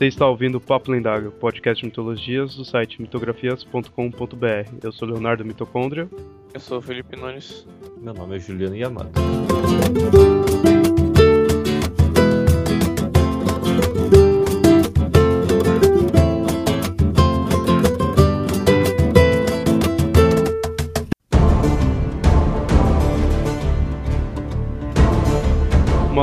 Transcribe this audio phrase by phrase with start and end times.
[0.00, 4.70] Você está ouvindo o Papo Lendário, podcast de mitologias do site mitografias.com.br.
[4.82, 6.08] Eu sou Leonardo Mitocôndria.
[6.54, 7.66] Eu sou o Felipe Nunes.
[8.00, 9.20] Meu nome é Juliano Yamato.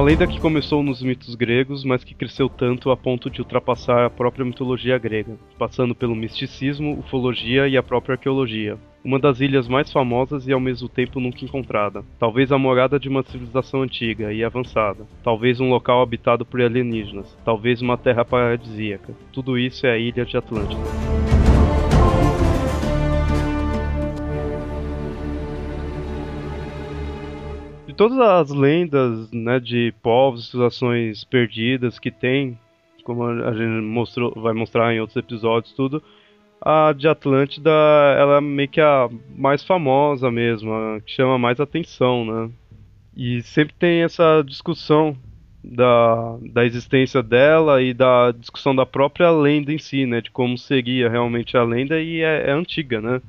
[0.07, 4.09] Lenda que começou nos mitos gregos, mas que cresceu tanto a ponto de ultrapassar a
[4.09, 8.77] própria mitologia grega, passando pelo misticismo, ufologia e a própria arqueologia.
[9.03, 12.05] Uma das ilhas mais famosas e ao mesmo tempo nunca encontrada.
[12.17, 15.05] Talvez a morada de uma civilização antiga e avançada.
[15.21, 17.37] Talvez um local habitado por alienígenas.
[17.43, 19.13] Talvez uma terra paradisíaca.
[19.33, 21.46] Tudo isso é a ilha de Atlântida.
[27.97, 32.57] Todas as lendas, né, de povos, civilizações perdidas que tem,
[33.03, 36.01] como a gente mostrou, vai mostrar em outros episódios, tudo,
[36.61, 37.71] a de Atlântida,
[38.17, 42.51] ela é meio que a mais famosa mesmo, a que chama mais atenção, né?
[43.15, 45.17] E sempre tem essa discussão
[45.63, 50.21] da, da existência dela e da discussão da própria lenda em si, né?
[50.21, 53.21] De como seria realmente a lenda e é, é antiga, né?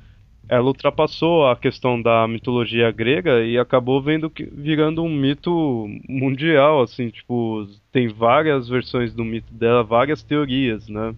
[0.48, 6.80] Ela ultrapassou a questão da mitologia grega e acabou vendo que, virando um mito mundial,
[6.80, 11.14] assim, tipo, tem várias versões do mito dela, várias teorias, né?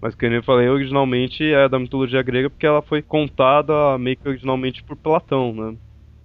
[0.00, 4.28] Mas que eu falei, originalmente é da mitologia grega porque ela foi contada meio que
[4.28, 5.76] originalmente por Platão, né?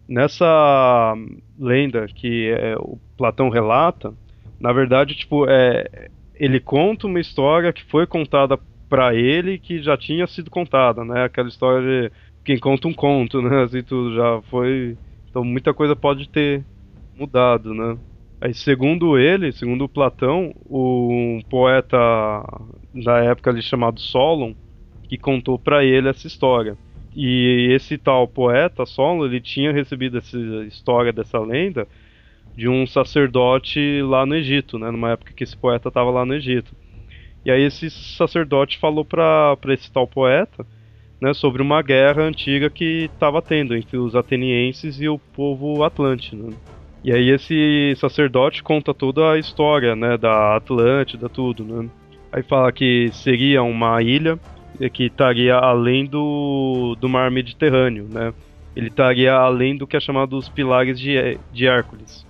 [0.08, 1.14] Nessa
[1.58, 4.12] lenda que é, o Platão relata,
[4.60, 9.96] na verdade, tipo, é, ele conta uma história que foi contada para ele que já
[9.96, 11.26] tinha sido contada, né?
[11.26, 12.12] Aquela história de
[12.50, 13.62] quem conta um conto, né?
[13.62, 14.98] Assim tudo já foi.
[15.30, 16.66] Então muita coisa pode ter
[17.16, 17.96] mudado, né?
[18.42, 21.96] Aí, segundo ele, segundo Platão, um poeta
[22.92, 24.56] da época ali chamado Solon,
[25.08, 26.76] que contou para ele essa história.
[27.16, 30.36] E esse tal poeta, Solon, ele tinha recebido essa
[30.66, 31.88] história dessa lenda
[32.58, 34.90] de um sacerdote lá no Egito, né?
[34.90, 36.76] Numa época que esse poeta estava lá no Egito.
[37.46, 40.66] E aí esse sacerdote falou para esse tal poeta
[41.22, 46.36] né, sobre uma guerra antiga que estava tendo entre os atenienses e o povo atlântico.
[46.36, 46.54] Né?
[47.04, 51.90] E aí esse sacerdote conta toda a história, né, da Atlântida, tudo, né?
[52.32, 54.38] Aí fala que seria uma ilha
[54.94, 58.34] que estaria além do, do mar Mediterrâneo, né?
[58.76, 62.26] Ele estaria além do que é chamado os pilares de, de Hércules.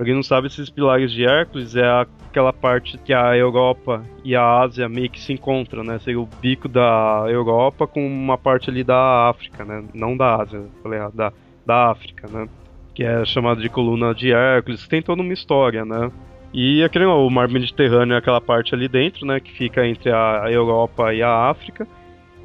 [0.00, 4.34] Pra quem não sabe, esses pilares de Hércules é aquela parte que a Europa e
[4.34, 5.98] a Ásia meio que se encontram, né?
[5.98, 9.84] Seria o bico da Europa com uma parte ali da África, né?
[9.92, 11.30] Não da Ásia, falei errado, da,
[11.66, 12.48] da África, né?
[12.94, 16.10] Que é chamado de coluna de Hércules, tem toda uma história, né?
[16.50, 19.38] E aquele, o mar Mediterrâneo é aquela parte ali dentro, né?
[19.38, 21.86] Que fica entre a Europa e a África.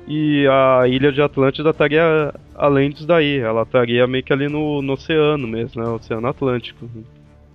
[0.05, 3.39] E a ilha de Atlântida estaria além disso daí.
[3.39, 5.89] Ela estaria meio que ali no, no oceano mesmo, né?
[5.89, 6.85] Oceano Atlântico.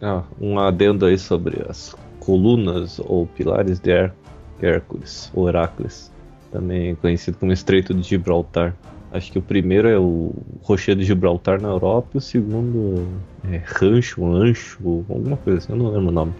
[0.02, 4.12] Ah, um adendo aí sobre as colunas ou pilares de Her
[4.62, 6.12] Hércules, ou Heracles,
[6.52, 8.74] também conhecido como Estreito de Gibraltar.
[9.12, 13.08] Acho que o primeiro é o Rochedo de Gibraltar na Europa e o segundo
[13.50, 16.32] é Rancho, Ancho, alguma coisa assim, eu não lembro o nome.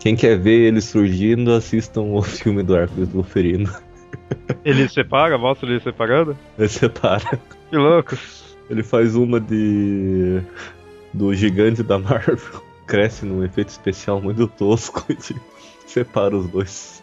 [0.00, 3.70] Quem quer ver ele surgindo, assistam o filme do Hércules do Ferino.
[4.64, 5.38] Ele separa?
[5.38, 6.36] Mostra ele separando?
[6.58, 7.38] Ele separa.
[7.68, 8.16] Que louco.
[8.68, 10.40] Ele faz uma de
[11.12, 15.16] do gigante da Marvel cresce num efeito especial muito tosco e
[15.86, 17.00] separa os dois.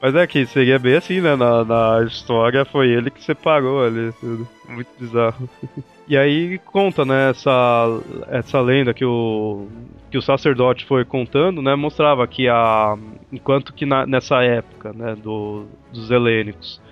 [0.00, 1.36] Mas é que seria bem assim, né?
[1.36, 4.48] Na, na história foi ele que separou ali tudo.
[4.68, 5.48] Muito bizarro.
[6.08, 7.86] E aí conta, né, essa,
[8.26, 9.68] essa lenda que o,
[10.10, 11.76] que o sacerdote foi contando, né?
[11.76, 12.98] Mostrava que a.
[13.30, 16.82] Enquanto que na, nessa época, né, do, dos helênicos,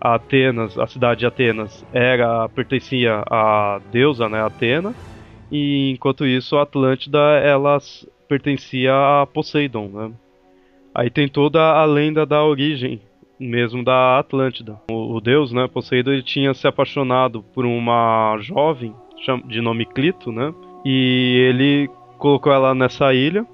[0.00, 4.92] a Atenas, a cidade de Atenas, era pertencia à deusa, né, Atena
[5.50, 7.78] e enquanto isso, a Atlântida ela
[8.28, 10.12] pertencia a Poseidon, né?
[10.94, 13.00] Aí tem toda a lenda da origem
[13.38, 14.80] mesmo da Atlântida.
[14.90, 18.94] O, o deus, né, Poseidon, ele tinha se apaixonado por uma jovem
[19.46, 20.52] de nome Clito, né?
[20.84, 23.46] E ele colocou ela nessa ilha,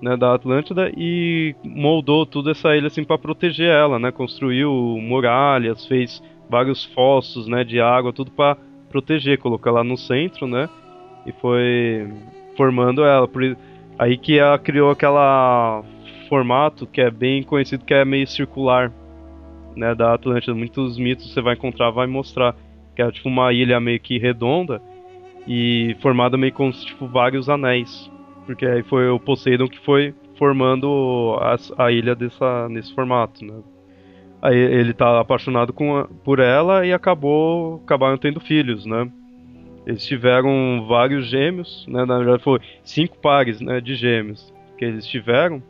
[0.00, 4.10] né, da Atlântida e moldou toda essa ilha assim para proteger ela, né?
[4.10, 8.56] Construiu muralhas, fez vários fossos, né, de água, tudo para
[8.88, 10.68] proteger, colocou ela no centro, né?
[11.26, 12.08] E foi
[12.56, 13.26] formando ela.
[13.26, 13.56] Por,
[13.98, 15.82] aí que ela criou aquela
[16.28, 18.92] formato que é bem conhecido, que é meio circular,
[19.76, 20.54] né, da Atlântida.
[20.54, 22.54] Muitos mitos você vai encontrar, vai mostrar
[22.94, 24.80] que é tipo uma ilha meio que redonda
[25.46, 28.10] e formada meio com tipo vários anéis,
[28.46, 33.54] porque aí foi o Poseidon que foi formando a, a ilha dessa, nesse formato, né?
[34.42, 39.10] Aí ele tá apaixonado com por ela e acabou acabaram tendo filhos, né?
[39.86, 42.04] Eles tiveram vários gêmeos, né?
[42.04, 45.62] Na verdade foi cinco pares, né, de gêmeos que eles tiveram.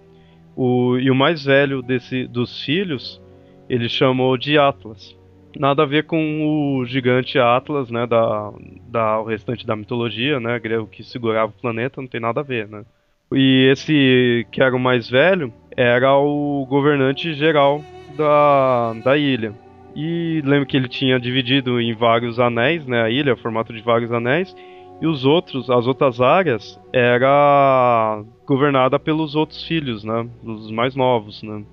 [0.57, 3.21] O, e o mais velho desse, dos filhos,
[3.69, 5.17] ele chamou de Atlas.
[5.59, 8.53] Nada a ver com o gigante Atlas, né, da,
[8.89, 12.45] da o restante da mitologia, né, grego que segurava o planeta, não tem nada a
[12.45, 12.85] ver, né.
[13.33, 17.83] E esse que era o mais velho era o governante geral
[18.17, 19.55] da, da ilha.
[19.95, 24.13] E lembro que ele tinha dividido em vários anéis, né, a ilha, formato de vários
[24.13, 24.55] anéis,
[25.01, 31.43] e os outros, as outras áreas, era governada pelos outros filhos, né, os mais novos,
[31.43, 31.65] né.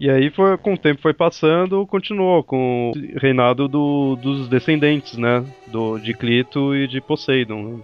[0.00, 5.18] E aí, foi, com o tempo foi passando, continuou com o reinado do, dos descendentes,
[5.18, 7.62] né, do, de Clito e de Poseidon.
[7.62, 7.80] Né?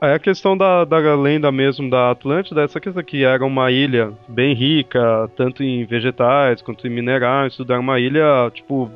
[0.00, 4.14] Aí a questão da, da lenda mesmo da Atlântida, essa questão que era uma ilha
[4.26, 8.90] bem rica, tanto em vegetais quanto em minerais, tudo era uma ilha, tipo,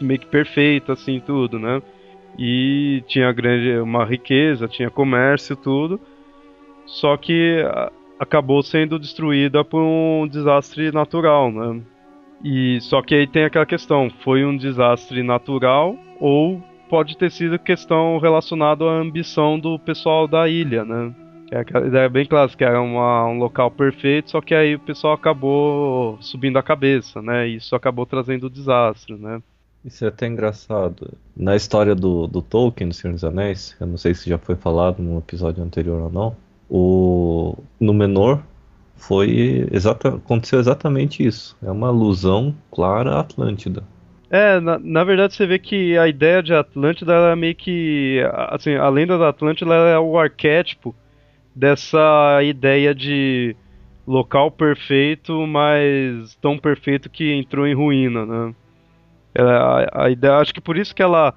[0.00, 1.82] meio que perfeita, assim, tudo, né?
[2.38, 6.00] E tinha grande, uma riqueza, tinha comércio, tudo.
[6.86, 7.62] Só que
[8.18, 11.82] acabou sendo destruída por um desastre natural, né?
[12.42, 17.58] E só que aí tem aquela questão, foi um desastre natural ou pode ter sido
[17.58, 21.14] questão relacionada à ambição do pessoal da ilha, né?
[21.50, 25.14] É ideia bem clássica, que era uma, um local perfeito, só que aí o pessoal
[25.14, 27.48] acabou subindo a cabeça, né?
[27.48, 29.40] E isso acabou trazendo o desastre, né?
[29.82, 31.16] Isso é até engraçado.
[31.34, 34.54] Na história do, do Tolkien, do Senhor dos Anéis, eu não sei se já foi
[34.54, 36.36] falado no episódio anterior ou não,
[36.68, 38.42] o Númenor
[38.96, 41.56] foi exata, aconteceu exatamente isso.
[41.62, 43.82] É uma alusão clara à Atlântida.
[44.32, 48.18] É, na, na, verdade você vê que a ideia de Atlântida é meio que.
[48.48, 50.94] Assim, a lenda da Atlântida é o arquétipo
[51.54, 53.54] dessa ideia de
[54.06, 58.54] local perfeito, mas tão perfeito que entrou em ruína, né?
[59.34, 61.34] Ela, a, a, ideia, acho que por isso que ela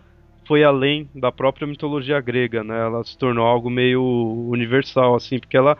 [0.47, 2.79] foi além da própria mitologia grega, né?
[2.79, 4.01] Ela se tornou algo meio
[4.49, 5.77] universal, assim, porque ela,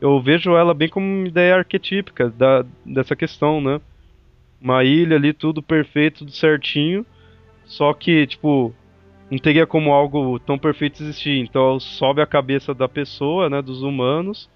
[0.00, 3.82] eu vejo ela bem como uma ideia arquetípica da, dessa questão, né?
[4.64, 7.04] Uma ilha ali, tudo perfeito, tudo certinho.
[7.66, 8.74] Só que, tipo,
[9.30, 11.38] não teria como algo tão perfeito existir.
[11.38, 14.48] Então sobe a cabeça da pessoa, né, dos humanos,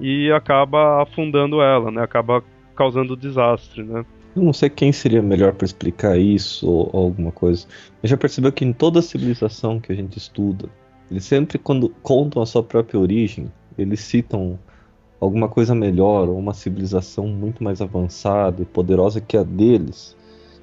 [0.00, 2.42] e acaba afundando ela, né, acaba
[2.76, 4.06] causando desastre, né.
[4.34, 7.66] Eu não sei quem seria melhor para explicar isso ou, ou, alguma coisa.
[8.00, 10.70] Mas já percebeu que em toda civilização que a gente estuda,
[11.10, 14.58] eles sempre quando contam a sua própria origem, eles citam
[15.22, 20.16] alguma coisa melhor, ou uma civilização muito mais avançada e poderosa que a deles,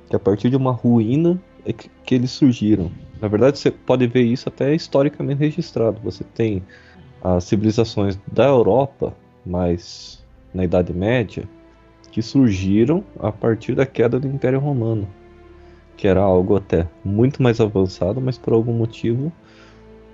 [0.09, 2.91] que a partir de uma ruína é que, que eles surgiram.
[3.21, 6.01] Na verdade, você pode ver isso até historicamente registrado.
[6.03, 6.61] Você tem
[7.23, 9.15] as civilizações da Europa,
[9.45, 11.47] mas na Idade Média,
[12.11, 15.07] que surgiram a partir da queda do Império Romano,
[15.95, 19.31] que era algo até muito mais avançado, mas por algum motivo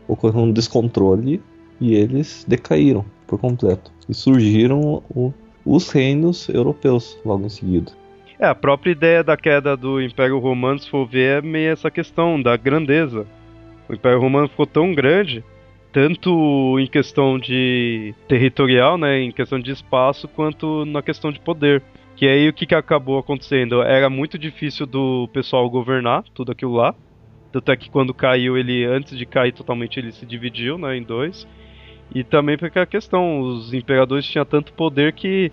[0.07, 1.42] ocorreu um descontrole
[1.80, 3.92] e eles decaíram por completo.
[4.07, 5.33] E surgiram o,
[5.66, 7.92] os reinos europeus logo em seguida.
[8.39, 11.89] É, a própria ideia da queda do Império Romano, se for ver, é meio essa
[11.89, 13.26] questão da grandeza.
[13.88, 15.44] O Império Romano ficou tão grande,
[15.94, 21.81] tanto em questão de territorial, né, em questão de espaço, quanto na questão de poder.
[22.16, 23.81] Que aí o que, que acabou acontecendo?
[23.81, 26.94] Era muito difícil do pessoal governar tudo aquilo lá.
[27.52, 31.04] Tanto é que quando caiu, ele, antes de cair totalmente, ele se dividiu né, em
[31.04, 31.47] dois.
[32.14, 35.52] E também porque a questão, os imperadores tinham tanto poder que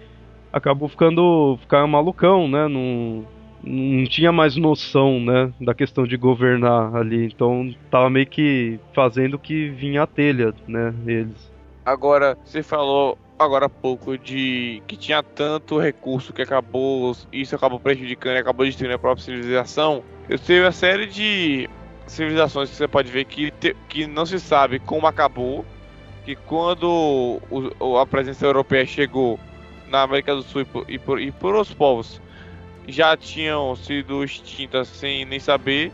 [0.52, 2.68] acabou ficando ficar malucão, né?
[2.68, 3.24] Não,
[3.64, 7.26] não tinha mais noção, né, da questão de governar ali.
[7.26, 11.50] Então tava meio que fazendo que vinha a telha, né, eles.
[11.84, 17.80] Agora, você falou agora há pouco de que tinha tanto recurso que acabou, isso acabou
[17.80, 20.02] prejudicando acabou destruindo a própria civilização.
[20.28, 21.68] Eu sei uma série de
[22.06, 25.64] civilizações que você pode ver que, te, que não se sabe como acabou
[26.24, 29.38] que quando o, a presença europeia chegou
[29.88, 32.20] na América do Sul e por, e por, e por os povos
[32.88, 35.92] já tinham sido extintas sem nem saber,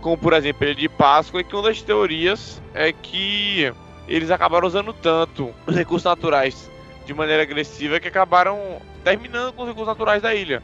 [0.00, 3.72] como por exemplo ele de Páscoa, e que uma das teorias é que
[4.06, 6.70] eles acabaram usando tanto os recursos naturais
[7.04, 10.62] de maneira agressiva que acabaram terminando com os recursos naturais da ilha.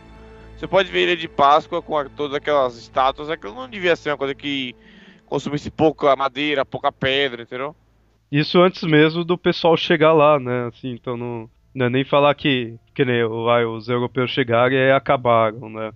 [0.57, 4.11] Você pode ver Ilha de Páscoa com a, todas aquelas estátuas, aquilo não devia ser
[4.11, 4.75] uma coisa que
[5.27, 7.75] consumisse pouca madeira, pouca pedra, entendeu?
[8.35, 10.67] Isso antes mesmo do pessoal chegar lá, né?
[10.67, 14.91] Assim, então não, não é nem falar que, que nem vai, os europeus chegaram e
[14.91, 15.93] acabaram, né?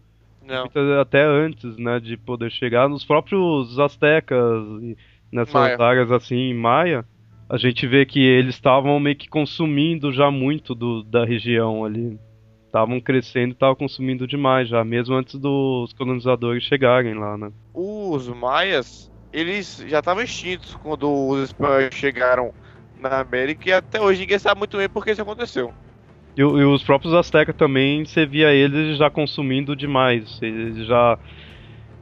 [0.47, 0.71] Não.
[1.01, 4.39] Até antes, né, de poder chegar nos próprios astecas
[4.81, 4.97] e
[5.33, 5.83] nessas Maia.
[5.83, 7.05] áreas assim, Maia,
[7.49, 12.21] a gente vê que eles estavam meio que consumindo já muito do, da região ali.
[12.67, 17.51] Estavam crescendo e estavam consumindo demais já, mesmo antes dos colonizadores chegarem lá, né?
[17.75, 22.53] Os maias, eles já estavam extintos quando os espanhóis chegaram
[22.99, 25.73] na América e até hoje ninguém sabe muito bem por que isso aconteceu.
[26.37, 30.39] E, e os próprios astecas também, você via eles já consumindo demais.
[30.41, 31.19] Eles já.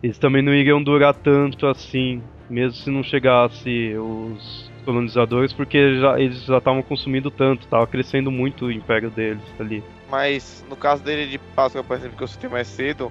[0.02, 6.21] Eles também não iriam durar tanto assim, mesmo se não chegasse os colonizadores, porque já,
[6.21, 9.83] eles já estavam consumindo tanto, estava crescendo muito o império deles ali.
[10.09, 13.11] Mas no caso dele de Páscoa, por exemplo, que eu citei mais cedo,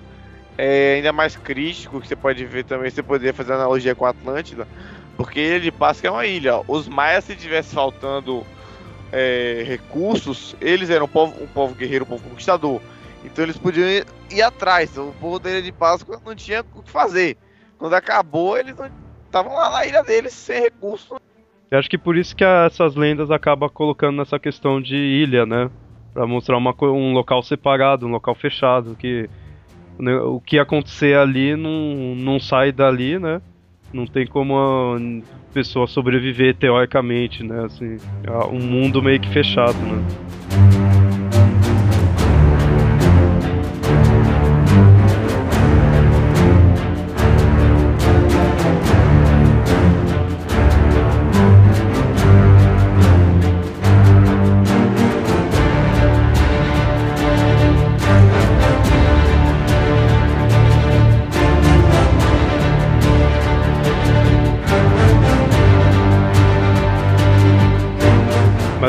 [0.57, 4.09] é ainda mais crítico, que você pode ver também, você poderia fazer analogia com a
[4.09, 4.67] Atlântida,
[5.17, 6.61] porque ele de Páscoa é uma ilha.
[6.67, 8.45] Os maias, se tivesse faltando
[9.11, 12.81] é, recursos, eles eram um povo, um povo guerreiro, um povo conquistador.
[13.23, 14.97] Então eles podiam ir, ir atrás.
[14.97, 17.37] O povo da ilha de Páscoa não tinha o que fazer.
[17.77, 18.75] Quando acabou, eles
[19.25, 21.17] estavam lá na ilha deles sem recursos
[21.71, 25.69] eu acho que por isso que essas lendas acabam colocando nessa questão de ilha, né?
[26.13, 29.29] Pra mostrar uma, um local separado, um local fechado, que
[29.99, 33.41] o que acontecer ali não, não sai dali, né?
[33.93, 34.99] Não tem como a
[35.53, 37.65] pessoa sobreviver teoricamente, né?
[37.65, 40.74] Assim, é um mundo meio que fechado, né?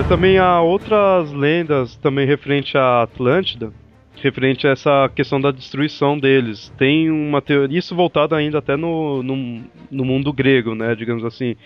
[0.09, 3.73] Também há outras lendas também referente à Atlântida,
[4.23, 6.73] referente a essa questão da destruição deles.
[6.79, 11.57] Tem uma teoria, isso voltado ainda até no, no, no mundo grego, né, digamos assim,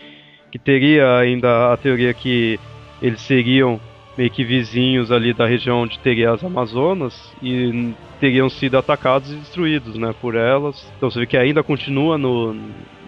[0.51, 2.59] que teria ainda a teoria que
[3.03, 3.79] eles seriam
[4.17, 9.37] meio que vizinhos ali da região onde teria as Amazonas e teriam sido atacados e
[9.37, 10.91] destruídos, né, por elas.
[10.97, 12.57] Então você vê que ainda continua no,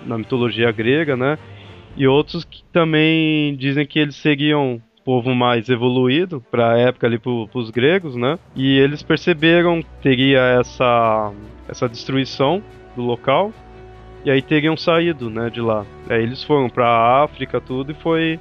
[0.05, 1.39] na mitologia grega, né?
[1.97, 7.19] E outros que também dizem que eles seriam povo mais evoluído para a época ali
[7.19, 8.39] para os gregos, né?
[8.55, 11.33] E eles perceberam que teria essa
[11.69, 12.63] essa destruição
[12.95, 13.53] do local
[14.25, 15.85] e aí teriam saído, né, de lá.
[16.09, 18.39] Aí eles foram para a África tudo e foi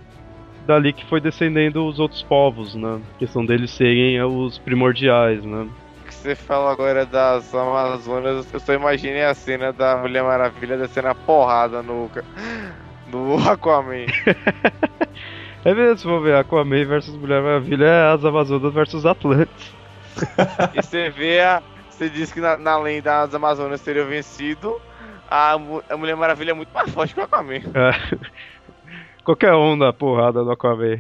[0.67, 3.01] dali que foi descendendo os outros povos, né?
[3.15, 5.67] A questão deles serem os primordiais, né?
[6.11, 11.07] que você fala agora das Amazonas, eu só imaginei a cena da Mulher Maravilha descendo
[11.07, 12.11] a porrada no,
[13.07, 14.05] no Aquaman.
[15.63, 19.73] É mesmo, se for ver Aquaman versus Mulher Maravilha é as Amazonas versus Atlantis.
[20.73, 21.61] e você vê a.
[21.89, 24.81] Você diz que na, na lenda as Amazonas teriam vencido.
[25.29, 27.57] A, a Mulher Maravilha é muito mais forte que o Aquaman.
[27.57, 28.17] É.
[29.23, 30.99] Qualquer um dá porrada no Aquaman.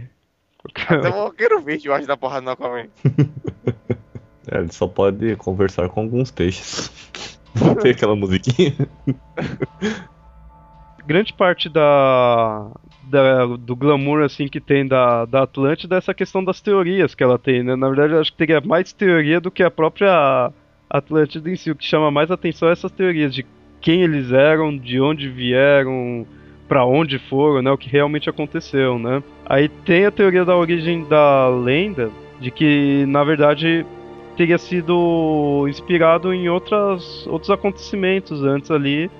[0.59, 2.85] Qualquer Até o Roqueiro Verde eu acho da porrada no Aquaman.
[4.47, 6.91] é, ele só pode conversar com alguns peixes.
[7.59, 8.75] Não tem aquela musiquinha.
[11.05, 12.69] Grande parte da,
[13.11, 17.37] da, do glamour assim que tem da, da Atlântida essa questão das teorias que ela
[17.37, 17.75] tem, né?
[17.75, 20.51] Na verdade, eu acho que teria mais teoria do que a própria
[20.89, 21.69] Atlântida em si.
[21.69, 23.45] O que chama mais atenção é essas teorias de
[23.81, 26.25] quem eles eram, de onde vieram,
[26.67, 27.69] para onde foram, né?
[27.71, 29.21] O que realmente aconteceu, né?
[29.45, 33.85] Aí tem a teoria da origem da lenda, de que na verdade
[34.37, 39.11] teria sido inspirado em outras, outros acontecimentos antes ali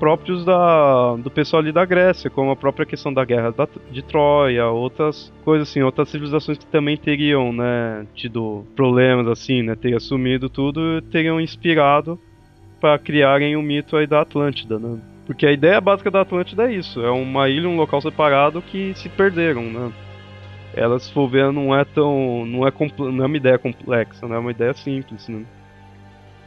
[0.00, 4.02] próprios da, do pessoal ali da Grécia, como a própria questão da guerra da, de
[4.02, 9.98] Troia, outras coisas assim, outras civilizações que também teriam, né, tido problemas assim, né, teriam
[9.98, 12.18] assumido tudo, teriam inspirado
[12.80, 14.98] para criarem o mito aí da Atlântida, né?
[15.26, 18.94] Porque a ideia básica da Atlântida é isso, é uma ilha, um local separado que
[18.94, 19.92] se perderam, né?
[20.74, 22.46] Ela, se for ver, não é tão.
[22.46, 24.36] não é, não é uma ideia complexa, né?
[24.36, 25.44] É uma ideia simples, né?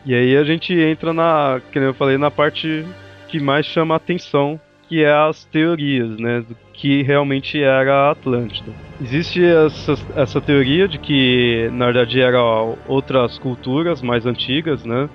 [0.05, 2.85] E aí a gente entra na, como eu falei, na parte
[3.33, 8.11] que mais chama a atenção, que é as teorias, né, do que realmente era a
[8.11, 8.71] Atlântida.
[9.01, 15.09] Existe essa, essa teoria de que, na verdade, eram outras culturas mais antigas, né,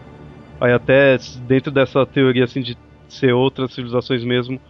[0.60, 2.76] aí até dentro dessa teoria, assim, de
[3.08, 4.60] ser outras civilizações mesmo,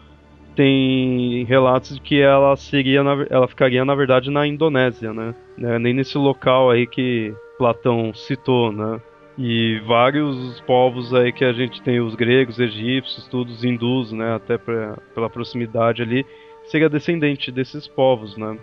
[0.54, 3.00] tem relatos de que ela seria,
[3.30, 8.70] ela ficaria, na verdade, na Indonésia, né, né nem nesse local aí que Platão citou,
[8.70, 9.00] né,
[9.38, 14.34] e vários povos aí que a gente tem, os gregos, egípcios, tudo, os hindus, né,
[14.34, 16.26] até pra, pela proximidade ali,
[16.64, 18.58] seria descendente desses povos, né.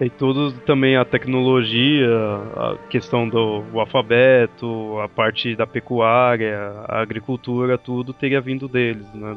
[0.00, 2.08] E tudo também a tecnologia,
[2.56, 9.36] a questão do alfabeto, a parte da pecuária, a agricultura, tudo teria vindo deles, né.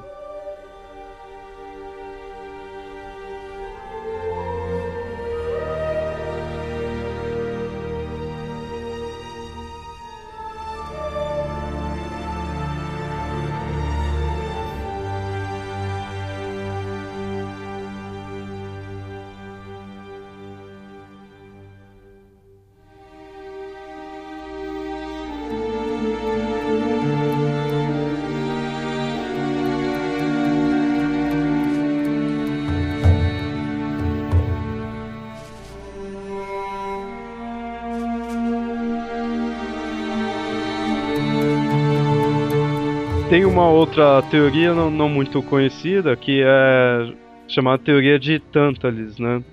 [43.81, 47.13] Outra teoria não, não muito conhecida que é
[47.47, 49.43] chamada teoria de Tantalis, né?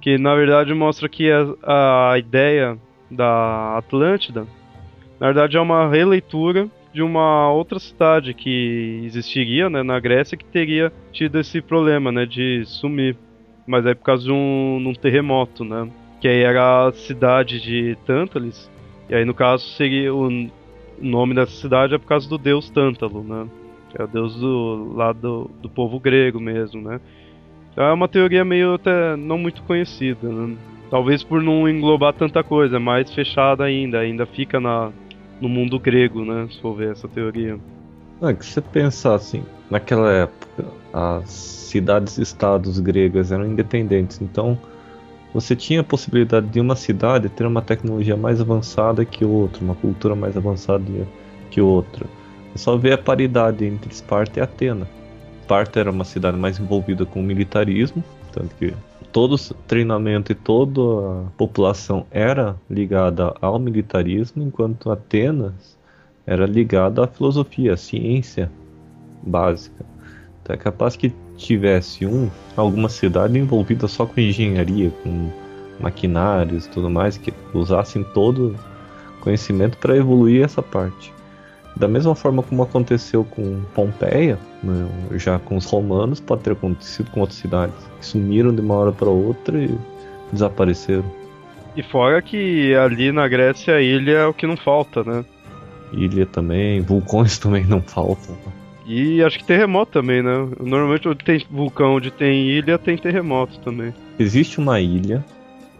[0.00, 2.78] Que na verdade mostra que a, a ideia
[3.10, 4.46] da Atlântida,
[5.20, 10.44] na verdade é uma releitura de uma outra cidade que existiria né, na Grécia que
[10.46, 13.18] teria tido esse problema né, de sumir.
[13.66, 15.90] Mas é por causa de um, um terremoto, né?
[16.22, 18.70] Que aí era a cidade de Tantalis.
[19.10, 20.30] E aí no caso seria o
[21.00, 23.46] nome dessa cidade é por causa do deus Tântalo, né?
[23.90, 27.00] Que é o deus do lado do, povo grego mesmo, né?
[27.72, 30.56] Então é uma teoria meio até não muito conhecida, né?
[30.90, 34.90] Talvez por não englobar tanta coisa, mais fechada ainda, ainda fica na,
[35.40, 36.48] no mundo grego, né?
[36.50, 37.58] Se for ver essa teoria.
[38.22, 44.58] É que você pensar assim, naquela época, as cidades-estados gregas eram independentes, então
[45.36, 49.74] você tinha a possibilidade de uma cidade ter uma tecnologia mais avançada que outra, uma
[49.74, 50.82] cultura mais avançada
[51.50, 52.06] que outra.
[52.54, 54.88] É só ver a paridade entre Esparta e Atena.
[55.42, 58.02] Esparta era uma cidade mais envolvida com o militarismo,
[58.32, 58.72] tanto que
[59.12, 65.76] todo o treinamento e toda a população era ligada ao militarismo, enquanto Atenas
[66.26, 68.50] era ligada à filosofia, à ciência
[69.22, 69.84] básica.
[70.42, 75.30] Então é capaz que tivesse um, alguma cidade envolvida só com engenharia, com
[75.78, 78.56] maquinários e tudo mais, que usassem todo
[79.20, 81.12] conhecimento para evoluir essa parte.
[81.76, 87.10] Da mesma forma como aconteceu com Pompeia, né, já com os romanos, pode ter acontecido
[87.10, 89.76] com outras cidades que sumiram de uma hora para outra e
[90.32, 91.04] desapareceram.
[91.76, 95.22] E fora que ali na Grécia a ilha é o que não falta, né?
[95.92, 98.34] Ilha também, vulcões também não faltam.
[98.86, 100.48] E acho que terremoto também, né?
[100.60, 103.92] Normalmente onde tem vulcão, onde tem ilha, tem terremoto também.
[104.18, 105.24] Existe uma ilha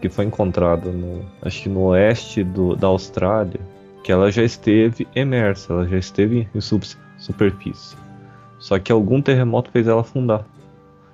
[0.01, 3.59] que foi encontrada no, acho que no oeste do, da Austrália,
[4.03, 6.85] que ela já esteve emersa, ela já esteve em sub,
[7.17, 7.95] superfície.
[8.59, 10.45] Só que algum terremoto fez ela afundar.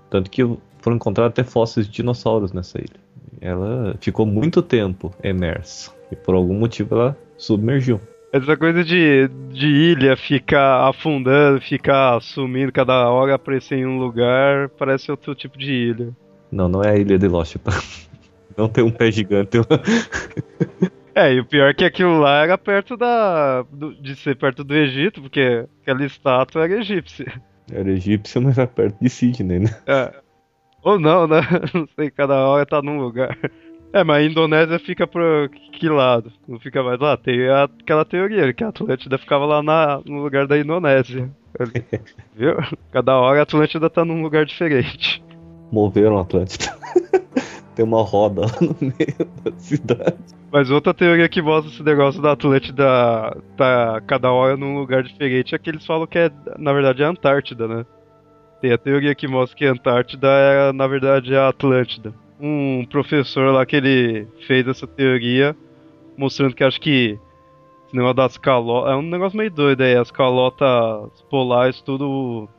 [0.10, 0.44] Tanto que
[0.80, 3.02] foram encontrados até fósseis de dinossauros nessa ilha.
[3.40, 8.00] Ela ficou muito tempo emersa e por algum motivo ela submergiu.
[8.34, 14.70] Essa coisa de, de ilha ficar afundando, ficar sumindo cada hora, aparecer em um lugar,
[14.70, 16.18] parece outro tipo de ilha.
[16.52, 17.58] Não, não é a ilha de Lost.
[17.58, 17.72] Tá?
[18.58, 19.58] Não tem um pé gigante.
[21.16, 23.64] é, e o pior é que aquilo lá era perto da.
[23.64, 27.42] Do, de ser perto do Egito, porque aquela estátua era egípcia.
[27.72, 29.70] Era egípcia, mas era perto de Sydney, né?
[29.88, 30.14] É.
[30.84, 31.42] Ou não, né?
[31.74, 33.38] Não sei, cada hora tá num lugar.
[33.94, 36.34] É, mas a Indonésia fica por que lado?
[36.48, 37.16] Não fica mais lá?
[37.16, 41.30] Tem aquela teoria que a Atlântida ficava lá na, no lugar da Indonésia.
[42.36, 42.56] Viu?
[42.92, 45.24] Cada hora a Atlântida tá num lugar diferente.
[45.72, 46.76] Moveram a Atlântida.
[47.76, 50.18] Tem uma roda lá no meio da cidade.
[50.52, 55.54] Mas outra teoria que mostra esse negócio da Atlântida tá cada hora num lugar diferente
[55.54, 57.86] é que eles falam que é, na verdade, é a Antártida, né?
[58.60, 63.54] Tem a teoria que mostra que a Antártida é, na verdade, a Atlântida um professor
[63.54, 65.56] lá que ele fez essa teoria,
[66.18, 67.18] mostrando que acho que
[67.88, 68.92] esse negócio das calotas.
[68.92, 72.50] É um negócio meio doido aí, as calotas polares tudo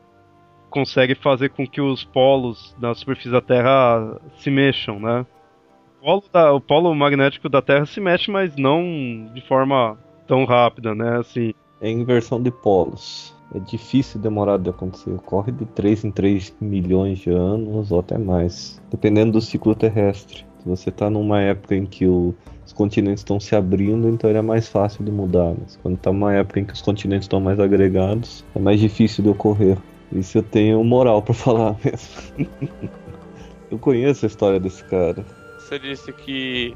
[0.71, 5.23] consegue fazer com que os polos da superfície da Terra se mexam, né?
[6.01, 10.45] O polo, da, o polo magnético da Terra se mexe, mas não de forma tão
[10.45, 11.19] rápida, né?
[11.19, 11.53] Assim.
[11.79, 15.11] É inversão de polos é difícil demorar de acontecer.
[15.11, 20.45] Ocorre de 3 em 3 milhões de anos ou até mais, dependendo do ciclo terrestre.
[20.59, 24.39] Se você está numa época em que o, os continentes estão se abrindo, então ele
[24.39, 25.53] é mais fácil de mudar.
[25.59, 29.23] Mas quando está numa época em que os continentes estão mais agregados, é mais difícil
[29.23, 29.77] de ocorrer.
[30.11, 32.49] Isso eu tenho moral para falar mesmo.
[33.71, 35.25] eu conheço a história desse cara.
[35.59, 36.75] Você disse que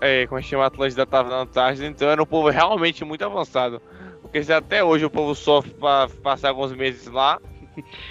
[0.00, 3.24] é, como é chama a Atlântida estava na Antártida, então era um povo realmente muito
[3.24, 3.80] avançado.
[4.34, 7.40] Porque até hoje o povo sofre para passar alguns meses lá.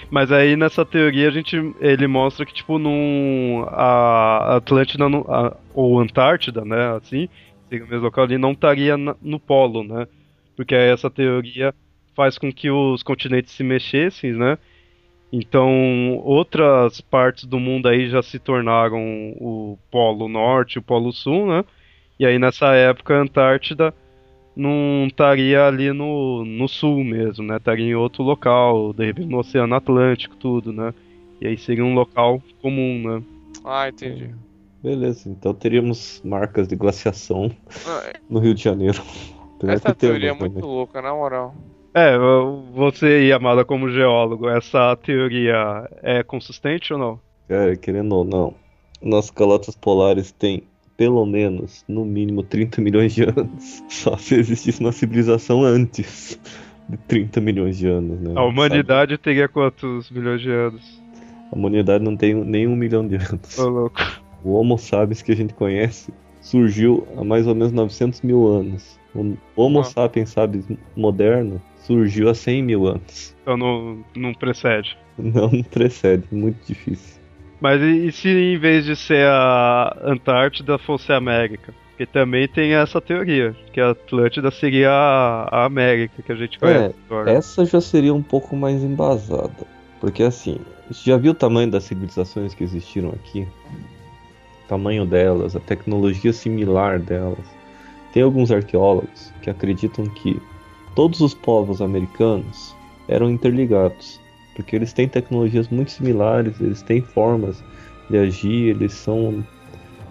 [0.09, 5.99] Mas aí nessa teoria a gente ele mostra que tipo num a Atlântida a, ou
[5.99, 7.27] Antártida, né, assim,
[7.69, 10.07] o mesmo local ali não estaria na, no polo, né?
[10.55, 11.75] Porque essa teoria
[12.15, 14.57] faz com que os continentes se mexessem, né?
[15.29, 21.47] Então, outras partes do mundo aí já se tornaram o Polo Norte, o Polo Sul,
[21.47, 21.65] né?
[22.17, 23.93] E aí nessa época a Antártida
[24.55, 27.57] não estaria ali no, no sul mesmo, né?
[27.57, 30.93] Estaria em outro local, de repente no Oceano Atlântico, tudo, né?
[31.41, 33.23] E aí seria um local comum, né?
[33.65, 34.33] Ah, entendi.
[34.81, 37.49] Beleza, então teríamos marcas de glaciação
[37.87, 38.13] ah, é.
[38.29, 39.01] no Rio de Janeiro.
[39.65, 41.55] Essa teoria é muito louca, na moral.
[41.93, 42.17] É,
[42.73, 47.19] você, Yamada, como geólogo, essa teoria é consistente ou não?
[47.47, 48.55] Cara, querendo ou não,
[48.99, 50.63] nossas calotas polares têm
[50.97, 53.83] pelo menos, no mínimo, 30 milhões de anos.
[53.89, 56.39] Só se existisse uma civilização antes
[56.87, 58.33] de 30 milhões de anos, né?
[58.35, 59.23] A humanidade sabe?
[59.23, 61.01] teria quantos milhões de anos?
[61.51, 63.57] A humanidade não tem nem um milhão de anos.
[63.57, 64.01] Ô, louco.
[64.43, 68.99] O Homo sapiens que a gente conhece surgiu há mais ou menos 900 mil anos.
[69.15, 69.83] O Homo ah.
[69.83, 73.35] sapiens sapiens moderno surgiu há 100 mil anos.
[73.41, 74.97] Então não, não precede.
[75.17, 77.12] Não, não precede, muito difícil.
[77.63, 81.73] Mas e, e se em vez de ser a Antártida fosse a América?
[81.91, 86.87] Porque também tem essa teoria, que a Atlântida seria a, América que a gente conhece
[86.87, 87.31] é, agora.
[87.31, 89.65] Essa já seria um pouco mais embasada.
[90.01, 90.57] Porque assim,
[90.91, 93.47] já viu o tamanho das civilizações que existiram aqui?
[94.65, 97.45] O tamanho delas, a tecnologia similar delas.
[98.11, 100.37] Tem alguns arqueólogos que acreditam que
[100.93, 102.75] todos os povos americanos
[103.07, 104.19] eram interligados,
[104.55, 107.63] porque eles têm tecnologias muito similares, eles têm formas
[108.09, 109.43] de agir, eles são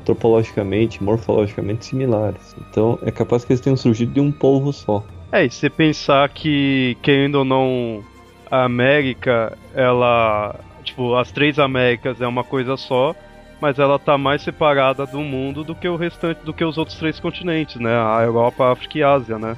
[0.00, 2.54] antropologicamente, morfologicamente similares.
[2.68, 5.04] Então é capaz que eles tenham surgido de um povo só.
[5.30, 8.04] É, e se pensar que, querendo ou não,
[8.50, 10.54] a América, ela.
[10.84, 13.14] Tipo, as três Américas é uma coisa só,
[13.60, 16.98] mas ela tá mais separada do mundo do que o restante, do que os outros
[16.98, 17.94] três continentes, né?
[17.94, 19.56] A Europa, a África e a Ásia, né?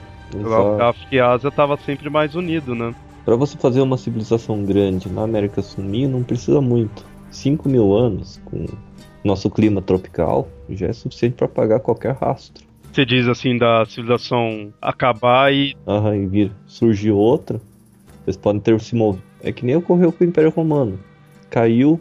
[0.78, 2.94] A África e a Ásia tava sempre mais unido, né?
[3.24, 7.04] Para você fazer uma civilização grande na América sumir, não precisa muito.
[7.30, 8.66] 5 mil anos, com
[9.24, 12.64] nosso clima tropical, já é suficiente para apagar qualquer rastro.
[12.92, 15.74] Você diz assim da civilização acabar e.
[15.86, 17.60] Aham, e vir surgir outra.
[18.22, 19.24] Vocês podem ter se movido.
[19.42, 20.98] É que nem ocorreu com o Império Romano.
[21.50, 21.98] Caiu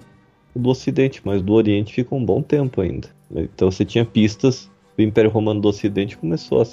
[0.56, 3.08] do Ocidente, mas do Oriente ficou um bom tempo ainda.
[3.32, 4.70] Então você tinha pistas.
[4.98, 6.66] O Império Romano do Ocidente começou a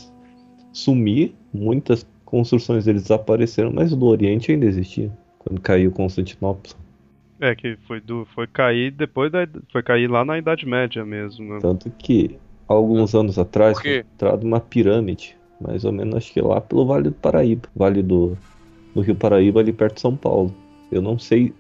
[0.72, 5.10] sumir, muitas construções deles desapareceram, mas do Oriente ainda existia.
[5.38, 6.74] Quando caiu Constantinopla.
[7.40, 9.48] É, que foi, do, foi cair depois da.
[9.72, 11.54] Foi cair lá na Idade Média mesmo.
[11.54, 11.58] Né?
[11.60, 12.38] Tanto que,
[12.68, 17.04] alguns anos atrás, foi entrado uma pirâmide, mais ou menos acho que lá pelo Vale
[17.04, 17.68] do Paraíba.
[17.74, 18.36] Vale do,
[18.94, 20.54] do Rio Paraíba, ali perto de São Paulo.
[20.92, 21.52] Eu não sei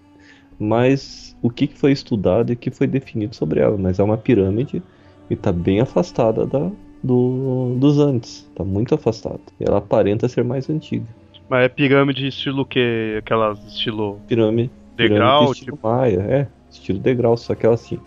[0.58, 4.18] mais o que foi estudado e o que foi definido sobre ela, mas é uma
[4.18, 4.82] pirâmide
[5.30, 6.70] e está bem afastada da,
[7.02, 8.46] do, dos Andes.
[8.50, 9.40] Está muito afastada.
[9.58, 11.06] Ela aparenta ser mais antiga.
[11.48, 13.16] Mas é pirâmide estilo que?
[13.18, 14.18] Aquelas estilo.
[14.28, 15.88] Pirâmide degrau, estilo tipo...
[15.88, 17.98] Maia, é, estilo degrau, só que ela assim,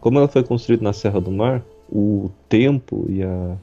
[0.00, 3.56] como ela foi construída na Serra do Mar, o tempo e, a,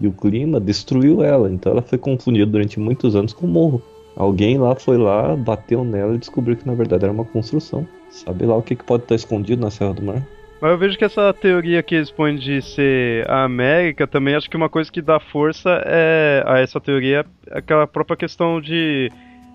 [0.00, 3.82] e o clima destruiu ela, então ela foi confundida durante muitos anos com morro.
[4.14, 7.86] Alguém lá foi lá, bateu nela e descobriu que na verdade era uma construção.
[8.10, 10.26] Sabe lá o que, que pode estar escondido na Serra do Mar?
[10.62, 14.48] Mas eu vejo que essa teoria que eles põem de ser a América também, acho
[14.48, 19.10] que uma coisa que dá força é a essa teoria é aquela própria questão de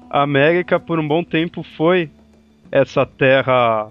[0.09, 2.09] a América por um bom tempo foi
[2.69, 3.87] essa terra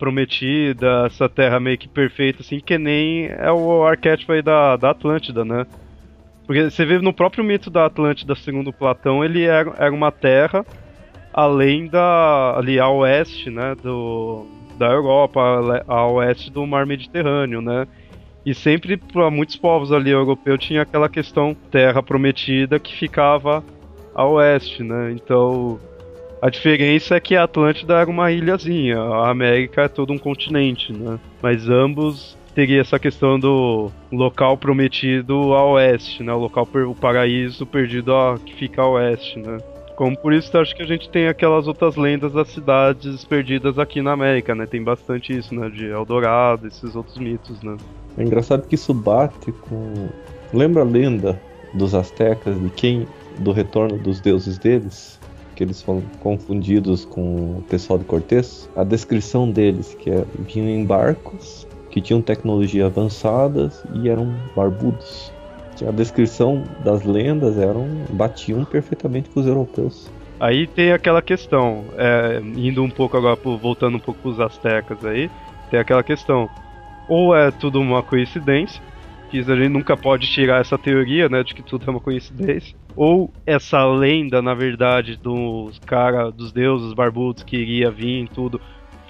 [0.00, 4.90] prometida, essa terra meio que perfeita, assim, que nem é o arquétipo aí da, da
[4.90, 5.64] Atlântida, né?
[6.44, 10.66] Porque você vê no próprio mito da Atlântida, segundo Platão, ele era, era uma terra
[11.32, 12.56] além da.
[12.58, 13.76] ali a oeste, né?
[13.80, 14.44] Do,
[14.82, 15.40] da Europa,
[15.86, 17.86] a oeste do mar Mediterrâneo, né?
[18.44, 23.62] E sempre para muitos povos ali europeus tinha aquela questão terra prometida que ficava
[24.12, 25.12] a oeste, né?
[25.12, 25.78] Então
[26.42, 30.92] a diferença é que a Atlântida era uma ilhazinha, a América é todo um continente,
[30.92, 31.16] né?
[31.40, 36.32] Mas ambos teria essa questão do local prometido a oeste, né?
[36.32, 39.58] O local o paraíso perdido a, que fica a oeste, né?
[39.96, 44.00] Como por isso acho que a gente tem aquelas outras lendas das cidades perdidas aqui
[44.00, 44.66] na América, né?
[44.66, 45.68] Tem bastante isso, né?
[45.68, 47.76] De Eldorado, esses outros mitos, né?
[48.16, 50.08] É engraçado que isso bate com.
[50.52, 51.40] Lembra a lenda
[51.74, 53.06] dos astecas de quem
[53.38, 55.20] do retorno dos deuses deles?
[55.54, 60.68] que eles foram confundidos com o pessoal de Cortez, a descrição deles, que é, vinham
[60.68, 65.31] em barcos que tinham tecnologia avançadas e eram barbudos.
[65.86, 70.10] A descrição das lendas eram batiam perfeitamente com os europeus.
[70.38, 75.04] Aí tem aquela questão, é, indo um pouco agora, voltando um pouco para os astecas
[75.04, 75.30] aí,
[75.70, 76.50] tem aquela questão,
[77.08, 78.82] ou é tudo uma coincidência,
[79.30, 82.76] que a gente nunca pode tirar essa teoria, né, de que tudo é uma coincidência.
[82.94, 88.60] Ou essa lenda, na verdade, dos cara, dos deuses barbudos que iria vir e tudo,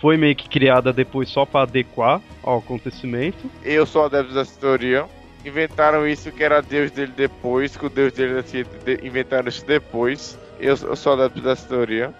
[0.00, 3.38] foi meio que criada depois só para adequar ao acontecimento.
[3.64, 5.06] Eu sou adepto dessa teoria.
[5.44, 8.64] Inventaram isso que era deus dele depois, que o deus dele assim,
[9.02, 10.38] inventaram isso depois.
[10.60, 12.14] Eu, eu sou adepto dessa teoria.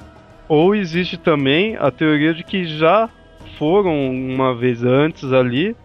[0.49, 3.09] Ou existe também a teoria de que já
[3.59, 5.77] foram uma vez antes ali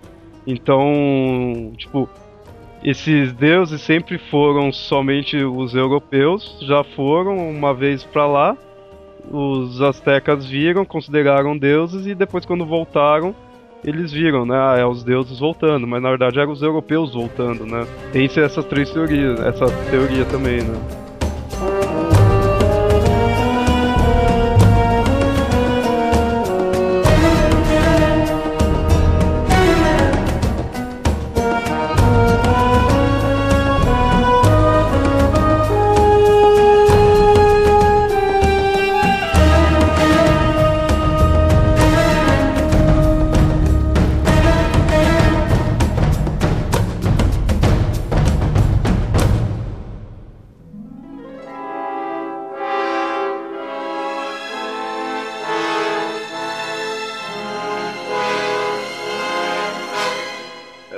[0.48, 2.10] então, tipo,
[2.82, 8.58] esses deuses sempre foram somente os europeus, já foram uma vez para lá.
[9.30, 13.36] Os astecas viram, consideraram deuses e depois quando voltaram,
[13.88, 14.56] eles viram, né?
[14.56, 17.88] Ah, é os deuses voltando, mas na verdade eram os europeus voltando, né?
[18.12, 21.07] Tem essas três teorias, essa teoria também, né?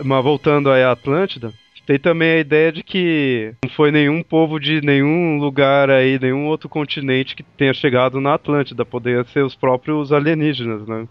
[0.09, 1.53] Mas voltando aí à Atlântida,
[1.85, 6.47] tem também a ideia de que não foi nenhum povo de nenhum lugar aí, nenhum
[6.47, 8.83] outro continente que tenha chegado na Atlântida.
[8.83, 11.07] Poderia ser os próprios alienígenas, né?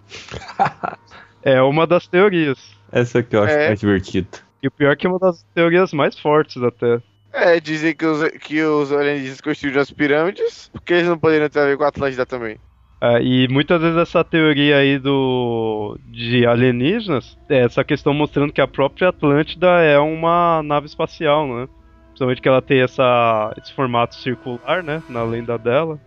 [1.45, 2.59] é uma das teorias.
[2.91, 3.69] Essa que eu acho é.
[3.69, 4.39] mais divertida.
[4.61, 7.01] E o pior é que é uma das teorias mais fortes até.
[7.33, 11.61] É, dizem que os, que os alienígenas construíram as pirâmides, porque eles não poderiam ter
[11.61, 12.59] a ver com a Atlântida também.
[13.01, 18.61] É, e muitas vezes essa teoria aí do de alienígenas, é essa questão mostrando que
[18.61, 21.69] a própria Atlântida é uma nave espacial, né?
[22.09, 25.01] Principalmente que ela tem essa, esse formato circular, né?
[25.09, 26.01] Na lenda dela.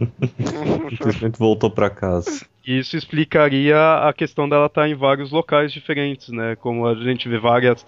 [0.90, 2.44] Simplesmente voltou para casa.
[2.66, 3.76] Isso explicaria
[4.08, 6.56] a questão dela estar em vários locais diferentes, né?
[6.56, 7.86] Como a gente vê várias,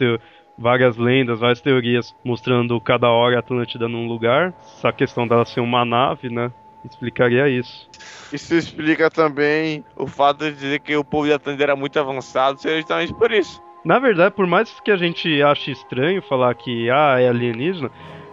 [0.56, 4.54] várias lendas, várias teorias mostrando cada hora a Atlântida num lugar.
[4.60, 6.52] Essa questão dela ser uma nave, né?
[6.84, 7.88] Explicaria isso.
[8.32, 12.60] Isso explica também o fato de dizer que o povo de Atlântida era muito avançado,
[12.60, 13.62] seja justamente por isso.
[13.84, 17.90] Na verdade, por mais que a gente ache estranho falar que ah, é alienígena,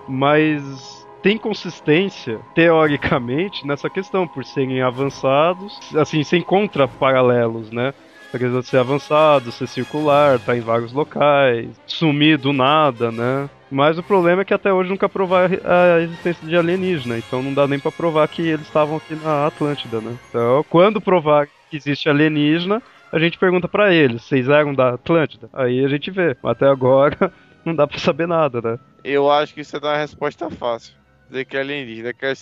[0.08, 7.94] mas tem consistência, teoricamente, nessa questão, por serem avançados, assim, sem contra paralelos, né?
[8.34, 13.50] Apesar de ser avançado, ser circular, tá em vários locais, sumir do nada, né?
[13.72, 17.54] Mas o problema é que até hoje nunca provar a existência de alienígena, então não
[17.54, 20.18] dá nem para provar que eles estavam aqui na Atlântida, né?
[20.30, 25.50] Então, quando provar que existe alienígena, a gente pergunta para eles, vocês eram da Atlântida?
[25.54, 26.36] Aí a gente vê.
[26.44, 27.32] Até agora
[27.64, 28.80] não dá para saber nada, né?
[29.04, 30.94] Eu acho que isso é uma resposta fácil.
[31.30, 32.34] Dizer que é alienígena, que é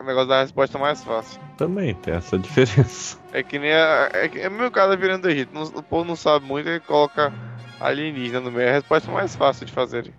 [0.00, 1.40] o negócio da resposta mais fácil.
[1.58, 3.18] Também tem essa diferença.
[3.32, 5.50] É que nem a, é, é meu caso virando do Egito.
[5.76, 7.32] o povo não sabe muito e coloca
[7.80, 8.68] alienígena no meio.
[8.68, 10.12] É a resposta mais fácil de fazer.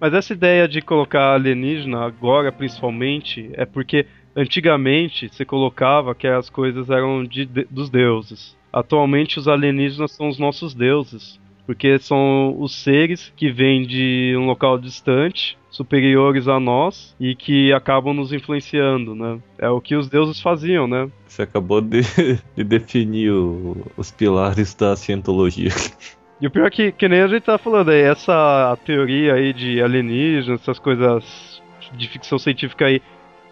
[0.00, 6.48] Mas essa ideia de colocar alienígena agora, principalmente, é porque antigamente você colocava que as
[6.48, 8.56] coisas eram de, de, dos deuses.
[8.72, 14.46] Atualmente os alienígenas são os nossos deuses, porque são os seres que vêm de um
[14.46, 19.38] local distante, superiores a nós e que acabam nos influenciando, né?
[19.58, 21.10] É o que os deuses faziam, né?
[21.26, 22.00] Você acabou de,
[22.56, 25.70] de definir o, os pilares da cientologia.
[26.40, 29.52] E o pior é que, que nem a gente tá falando aí, essa teoria aí
[29.52, 33.02] de alienígenas, essas coisas de ficção científica aí,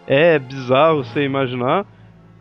[0.07, 1.85] é bizarro você imaginar,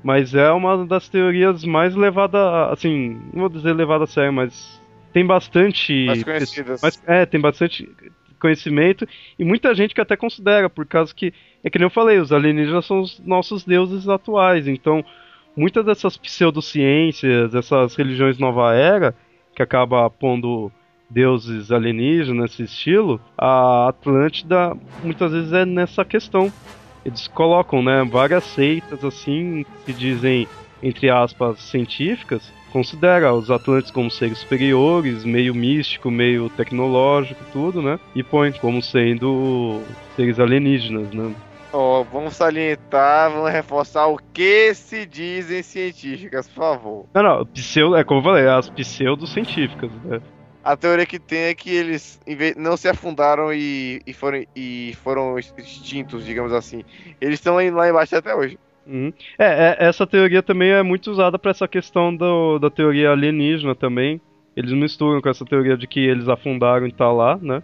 [0.02, 2.40] mas é uma das teorias mais levadas,
[2.72, 4.80] assim, não vou dizer levada a sério, mas
[5.12, 6.06] tem bastante...
[6.06, 6.80] Mais conhecidas.
[6.82, 7.86] Mas, é, tem bastante
[8.40, 9.06] conhecimento
[9.38, 12.32] e muita gente que até considera, por causa que, é que nem eu falei, os
[12.32, 15.04] alienígenas são os nossos deuses atuais, então
[15.54, 19.14] muitas dessas pseudociências, essas religiões nova era
[19.58, 20.70] que acaba pondo
[21.10, 26.52] deuses alienígenas nesse estilo, a Atlântida muitas vezes é nessa questão.
[27.04, 30.46] Eles colocam, né, várias seitas assim que dizem
[30.80, 37.98] entre aspas científicas, considera os Atlantes como seres superiores, meio místico, meio tecnológico, tudo, né?
[38.14, 39.82] E põe como sendo
[40.14, 41.34] seres alienígenas, né?
[41.72, 47.06] Oh, vamos salientar, vamos reforçar o que se dizem científicas, por favor.
[47.12, 50.20] Não, não, pseudo, é como eu falei, as pseudocientíficas, né?
[50.64, 52.20] A teoria que tem é que eles
[52.56, 56.82] não se afundaram e, e, foram, e foram extintos, digamos assim.
[57.20, 58.58] Eles estão lá embaixo até hoje.
[58.86, 59.12] Uhum.
[59.38, 63.74] É, é, essa teoria também é muito usada para essa questão do, da teoria alienígena
[63.74, 64.20] também.
[64.56, 67.62] Eles misturam com essa teoria de que eles afundaram e tá lá, né?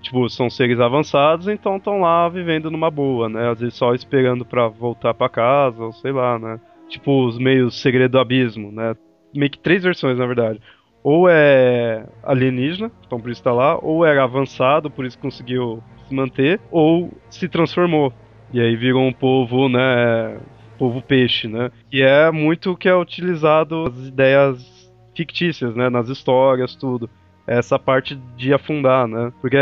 [0.00, 3.50] Tipo, são seres avançados, então estão lá vivendo numa boa, né?
[3.50, 6.60] Às vezes só esperando para voltar para casa, ou sei lá, né?
[6.88, 8.94] Tipo, os meios segredo do abismo, né?
[9.34, 10.60] Meio que três versões, na verdade.
[11.02, 16.14] Ou é alienígena, então por isso tá lá, ou era avançado, por isso conseguiu se
[16.14, 18.12] manter, ou se transformou.
[18.52, 20.38] E aí virou um povo, né?
[20.78, 21.70] Povo peixe, né?
[21.90, 25.88] Que é muito que é utilizado as ideias fictícias, né?
[25.88, 27.10] Nas histórias, tudo
[27.46, 29.32] essa parte de afundar, né?
[29.40, 29.56] Porque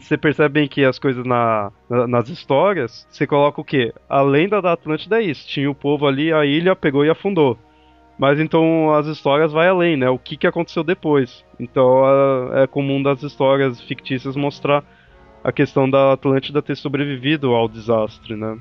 [0.00, 3.92] você percebe bem que as coisas na, na, nas histórias, você coloca o quê?
[4.08, 5.46] A lenda da Atlântida é isso.
[5.46, 7.56] Tinha o povo ali, a ilha pegou e afundou.
[8.18, 10.10] Mas então as histórias vai além, né?
[10.10, 11.44] O que, que aconteceu depois.
[11.58, 12.04] Então
[12.52, 14.84] é, é comum das histórias fictícias mostrar
[15.44, 18.56] a questão da Atlântida ter sobrevivido ao desastre, né?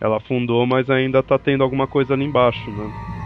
[0.00, 3.23] Ela afundou, mas ainda tá tendo alguma coisa ali embaixo, né?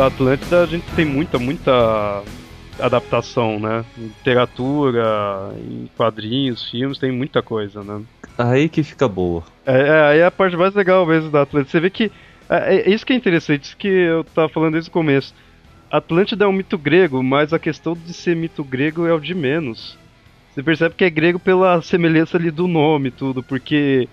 [0.00, 2.22] Da Atlântida a gente tem muita, muita
[2.78, 3.84] adaptação, né?
[3.98, 8.00] Em literatura, em quadrinhos, filmes, tem muita coisa, né?
[8.38, 9.42] Aí que fica boa.
[9.66, 11.70] É, é aí é a parte mais legal mesmo da Atlântida.
[11.70, 12.10] Você vê que.
[12.48, 15.34] É, é isso que é interessante, isso que eu tava falando desde o começo.
[15.90, 19.34] Atlântida é um mito grego, mas a questão de ser mito grego é o de
[19.34, 19.98] menos.
[20.54, 24.08] Você percebe que é grego pela semelhança ali do nome e tudo, porque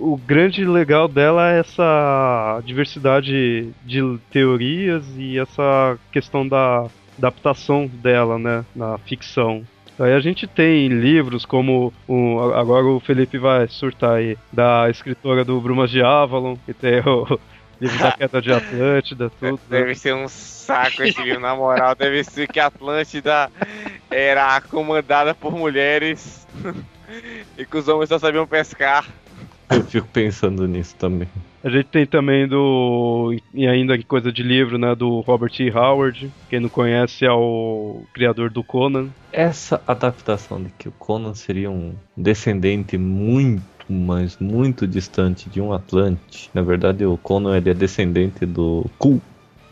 [0.00, 6.86] o grande legal dela é essa diversidade de teorias e essa questão da
[7.18, 9.64] adaptação dela, né, na ficção.
[9.98, 15.44] Aí a gente tem livros como o, agora o Felipe vai surtar aí da escritora
[15.44, 17.38] do Brumas de Avalon, que tem o
[17.78, 19.60] livro da queda de Atlântida, tudo.
[19.68, 19.94] Deve né?
[19.94, 21.94] ser um saco esse livro, na moral.
[21.94, 23.50] Deve ser que Atlântida
[24.10, 26.46] era comandada por mulheres
[27.58, 29.06] e que os homens só sabiam pescar.
[29.74, 31.28] Eu fico pensando nisso também.
[31.62, 33.36] A gente tem também do.
[33.54, 34.94] E ainda coisa de livro, né?
[34.94, 35.70] Do Robert E.
[35.70, 36.30] Howard.
[36.48, 39.08] Quem não conhece é o criador do Conan.
[39.30, 45.72] Essa adaptação de que o Conan seria um descendente muito, mas muito distante de um
[45.72, 46.50] Atlante.
[46.54, 49.20] Na verdade, o Conan ele é descendente do Ku,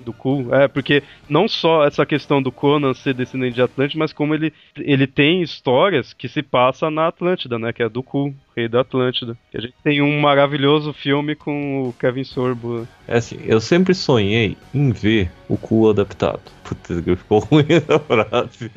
[0.09, 0.49] do Ku.
[0.51, 4.53] É, porque não só essa questão do Conan ser descendente de Atlântida, mas como ele,
[4.77, 7.73] ele tem histórias que se passam na Atlântida, né?
[7.73, 9.37] Que é do Ku, rei da Atlântida.
[9.55, 12.88] a gente tem um maravilhoso filme com o Kevin Sorbo.
[13.07, 16.40] É assim, eu sempre sonhei em ver o Ku adaptado.
[16.64, 18.71] Putz, ficou ruim essa frase.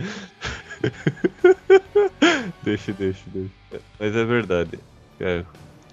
[2.63, 3.51] deixa, deixa, deixa.
[3.97, 4.79] Mas é verdade.
[5.19, 5.45] É.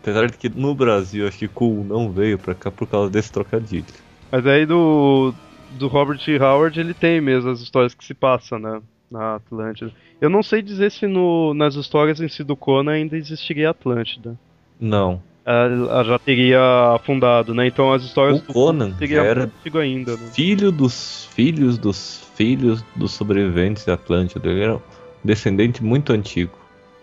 [0.03, 3.31] Apesar de que no Brasil acho que Cool não veio pra cá por causa desse
[3.31, 3.85] trocadilho.
[4.31, 5.33] Mas aí do,
[5.73, 6.21] do Robert.
[6.41, 8.81] Howard ele tem mesmo as histórias que se passam, né?
[9.11, 9.91] Na Atlântida.
[10.21, 14.39] Eu não sei dizer se no, nas histórias em si do Conan ainda existiria Atlântida.
[14.79, 15.23] Não.
[15.47, 16.61] Ela, já teria
[16.95, 17.67] afundado, né?
[17.67, 20.31] Então as histórias o do Conan seria era ainda, né?
[20.35, 24.47] filho dos filhos dos filhos dos sobreviventes da Atlântida.
[24.47, 24.81] Ele era um
[25.25, 26.53] descendente muito antigo.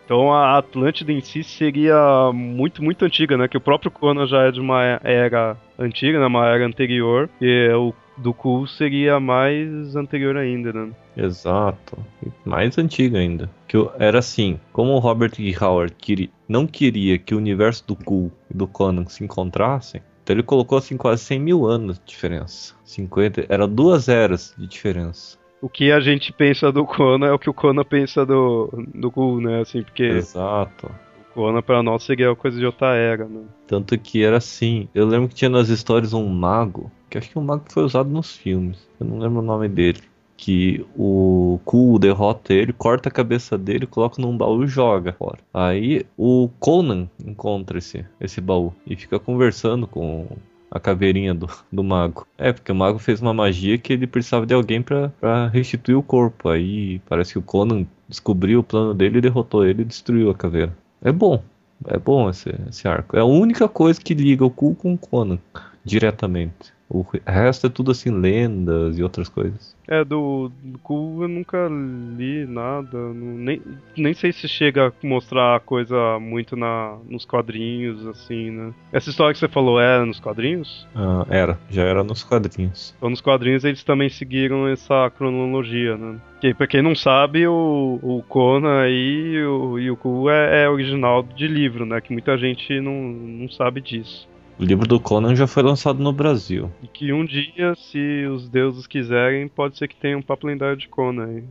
[0.06, 3.48] Então a Atlântida em si seria muito, muito antiga, né?
[3.48, 6.26] Que o próprio Conan já é de uma era antiga, né?
[6.26, 7.30] Uma era anterior.
[7.42, 10.92] E o do Ku seria mais anterior ainda, né?
[11.18, 11.98] Exato.
[12.46, 13.50] Mais antiga ainda.
[13.68, 15.56] Que era assim, como o Robert E.
[15.62, 20.36] Howard queria, não queria que o universo do Ku e do Conan se encontrassem, então
[20.36, 22.74] ele colocou assim quase 100 mil anos de diferença.
[22.84, 27.40] 50, eram duas eras de diferença o que a gente pensa do Conan é o
[27.40, 29.62] que o Conan pensa do, do Gu, né?
[29.62, 30.04] Assim, porque.
[30.04, 30.92] Exato.
[31.36, 33.42] O Conan pra nós seria coisa de outra era, né?
[33.68, 34.88] Tanto que era assim.
[34.96, 38.10] Eu lembro que tinha nas histórias um mago, que acho que um mago foi usado
[38.10, 38.88] nos filmes.
[38.98, 40.00] Eu não lembro o nome dele.
[40.38, 45.40] Que o Ku derrota ele, corta a cabeça dele, coloca num baú e joga fora.
[45.54, 50.28] Aí o Conan encontra esse, esse baú e fica conversando com
[50.72, 52.26] a caveirinha do, do mago.
[52.38, 56.04] É, porque o mago fez uma magia que ele precisava de alguém para restituir o
[56.04, 56.50] corpo.
[56.50, 60.76] Aí parece que o Conan descobriu o plano dele derrotou ele e destruiu a caveira.
[61.06, 61.42] É bom.
[61.86, 63.16] É bom esse, esse arco.
[63.16, 65.38] É a única coisa que liga o Ku com o Conan
[65.84, 66.74] diretamente.
[66.90, 69.75] O resto é tudo assim, lendas e outras coisas.
[69.88, 72.98] É, do, do Ku eu nunca li nada.
[73.14, 73.62] nem,
[73.96, 78.74] nem sei se chega a mostrar coisa muito na, nos quadrinhos, assim, né?
[78.92, 80.88] Essa história que você falou era nos quadrinhos?
[80.96, 82.94] Ah, era, já era nos quadrinhos.
[82.98, 86.20] Então nos quadrinhos eles também seguiram essa cronologia, né?
[86.42, 90.70] Que pra quem não sabe, o, o Conan e o, e o Ku é, é
[90.70, 92.02] original de livro, né?
[92.02, 94.28] Que muita gente não, não sabe disso.
[94.58, 96.72] O livro do Conan já foi lançado no Brasil.
[96.82, 100.78] E que um dia, se os deuses quiserem, pode ser que tenha um papo lendário
[100.78, 101.42] de Conan.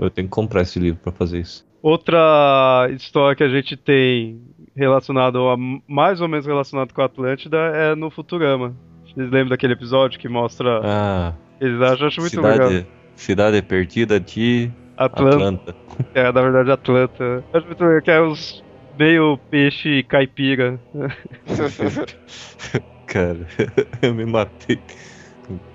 [0.00, 1.66] Eu tenho que comprar esse livro para fazer isso.
[1.82, 4.38] Outra história que a gente tem
[4.76, 5.56] relacionado a
[5.88, 8.76] mais ou menos relacionado com a Atlântida é no Futurama.
[9.04, 10.80] Vocês lembram daquele episódio que mostra.
[10.84, 11.34] Ah.
[11.58, 12.86] Eles acham, acham muito cidade, legal.
[13.16, 15.36] Cidade perdida de Atlanta.
[15.36, 15.76] Atlanta.
[16.14, 17.44] É, na verdade, Atlanta.
[17.52, 18.62] Acho muito legal que é os
[19.00, 20.78] meio peixe caipira.
[23.06, 23.46] Cara,
[24.02, 24.78] eu me matei.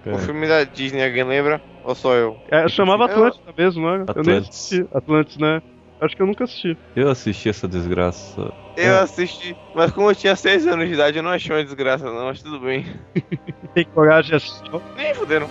[0.03, 0.15] Cara.
[0.15, 1.59] O filme da Disney, alguém lembra?
[1.83, 2.39] Ou só eu?
[2.49, 3.53] É, chamava Atlântida eu...
[3.57, 4.03] mesmo, né?
[4.03, 4.15] Atlantis.
[4.15, 4.87] Eu nem assisti.
[4.93, 5.59] Atlantis, né?
[5.99, 6.77] Acho que eu nunca assisti.
[6.95, 8.53] Eu assisti essa desgraça.
[8.77, 8.99] Eu é.
[8.99, 12.25] assisti, mas como eu tinha 6 anos de idade, eu não achei uma desgraça, não,
[12.25, 12.85] mas tudo bem.
[13.73, 14.69] Tem coragem de assistir?
[14.95, 15.49] Nem fuderam.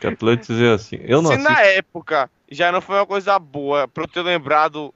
[0.00, 1.00] que Atlantis é assim.
[1.02, 1.52] Eu não Se assisto...
[1.52, 4.94] na época já não foi uma coisa boa pra eu ter lembrado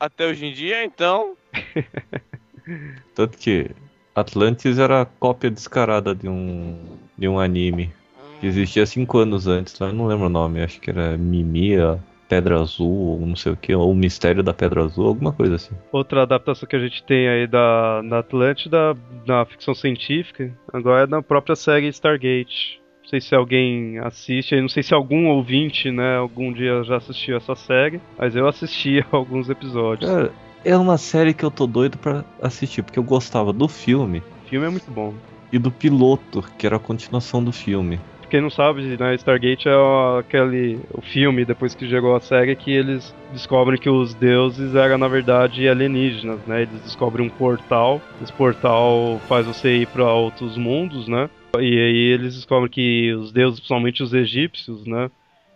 [0.00, 1.36] até hoje em dia, então.
[3.14, 3.70] Tanto que
[4.14, 7.92] Atlantis era a cópia descarada de um, de um anime
[8.40, 12.58] que existia cinco anos antes, eu não lembro o nome, acho que era Mimia, Pedra
[12.58, 15.74] Azul, ou não sei o que, ou o Mistério da Pedra Azul, alguma coisa assim.
[15.92, 18.96] Outra adaptação que a gente tem aí da, da Atlântida,
[19.26, 22.79] na ficção científica, agora é na própria série Stargate.
[23.10, 26.98] Não sei se alguém assiste, eu não sei se algum ouvinte, né, algum dia já
[26.98, 30.08] assistiu essa série, mas eu assisti alguns episódios.
[30.08, 30.32] Cara,
[30.64, 34.22] é uma série que eu tô doido pra assistir, porque eu gostava do filme.
[34.44, 35.12] O filme é muito bom.
[35.52, 37.98] E do piloto, que era a continuação do filme.
[38.30, 39.74] Quem não sabe, né, Stargate é
[40.20, 44.98] aquele o filme depois que chegou a série que eles descobrem que os deuses eram
[44.98, 46.62] na verdade alienígenas, né?
[46.62, 51.28] Eles descobrem um portal, esse portal faz você ir para outros mundos, né?
[51.58, 55.10] E aí eles descobrem que os deuses, principalmente os egípcios, né,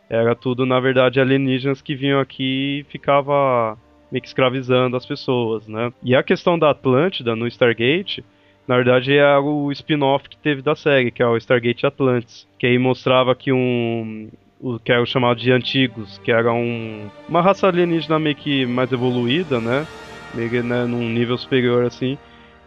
[0.08, 3.78] era tudo na verdade alienígenas que vinham aqui e ficava
[4.10, 5.92] meio que escravizando as pessoas, né?
[6.02, 8.24] E a questão da Atlântida no Stargate
[8.66, 12.66] na verdade é o spin-off que teve da série, que é o Stargate Atlantis, que
[12.66, 14.28] aí mostrava que um
[14.60, 18.64] o que era o chamado de antigos, que era um, uma raça alienígena meio que
[18.64, 19.86] mais evoluída, né?
[20.34, 22.16] Meio que né, num nível superior assim.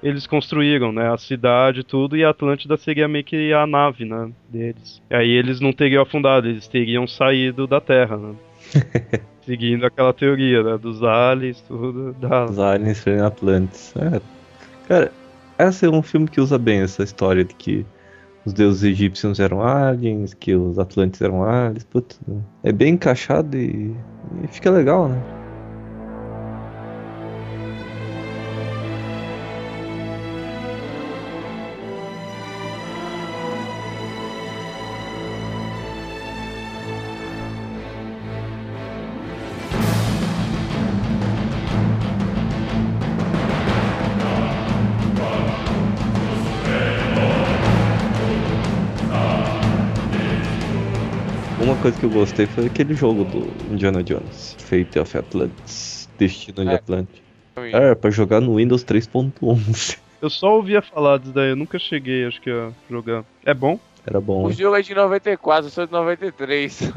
[0.01, 4.29] Eles construíram, né, a cidade tudo e a Atlântida seria meio que a nave, né,
[4.47, 5.01] deles.
[5.09, 8.35] E aí eles não teriam afundado, eles teriam saído da Terra, né?
[9.41, 12.13] Seguindo aquela teoria, né, dos aliens, tudo.
[12.19, 12.45] Da...
[12.45, 13.93] Os aliens serem Atlantes.
[13.97, 14.21] É.
[14.87, 15.11] Cara,
[15.57, 17.85] esse é um filme que usa bem essa história de que
[18.45, 21.83] os deuses egípcios eram aliens, que os atlantes eram aliens.
[21.83, 22.19] Putz,
[22.63, 23.95] é bem encaixado e,
[24.43, 25.36] e fica legal, né?
[52.19, 56.75] Gostei foi aquele jogo do Indiana Jones, Fate of Atlantis, Destino de É.
[56.75, 57.21] Atlantis.
[57.71, 59.97] Era pra jogar no Windows 3.11.
[60.21, 63.23] Eu só ouvia falar disso daí, eu nunca cheguei, acho que, a jogar.
[63.45, 63.79] É bom?
[64.03, 64.45] Era bom.
[64.45, 66.91] O jogo é de 94, eu sou de 93.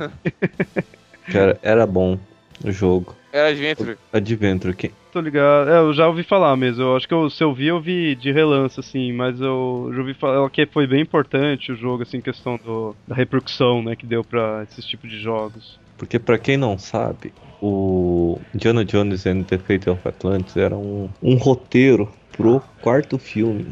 [1.30, 2.18] Cara, era bom
[2.64, 3.14] o jogo.
[3.30, 3.98] Era Adventure.
[4.10, 4.74] Adventure.
[5.12, 5.68] Tô ligado.
[5.68, 6.82] É, eu já ouvi falar mesmo.
[6.82, 10.00] Eu acho que eu, se eu vi, eu vi de relance, assim, mas eu já
[10.00, 14.06] ouvi falar que foi bem importante o jogo, assim, questão do, da repercussão, né, que
[14.06, 15.78] deu pra esses tipos de jogos.
[15.98, 21.08] Porque pra quem não sabe, o Indiana Jones and the Fate of Atlantis era um,
[21.22, 23.66] um roteiro pro quarto filme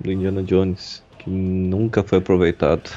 [0.00, 2.90] do Indiana Jones, que nunca foi aproveitado.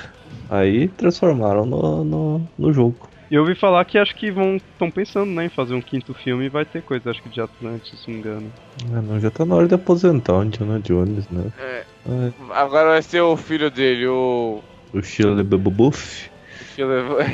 [0.49, 3.09] Aí transformaram no, no, no jogo.
[3.29, 6.13] E eu ouvi falar que acho que vão estão pensando, né, em fazer um quinto
[6.13, 8.53] filme e vai ter coisa, acho que de Atlantis, se não me engano.
[8.93, 11.51] Ah, não, já tá na hora de aposentar o Indiana Jones, né?
[11.59, 14.61] É, Ah, agora vai ser o filho dele, o.
[14.93, 16.29] o Shia Buff.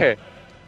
[0.02, 0.18] É,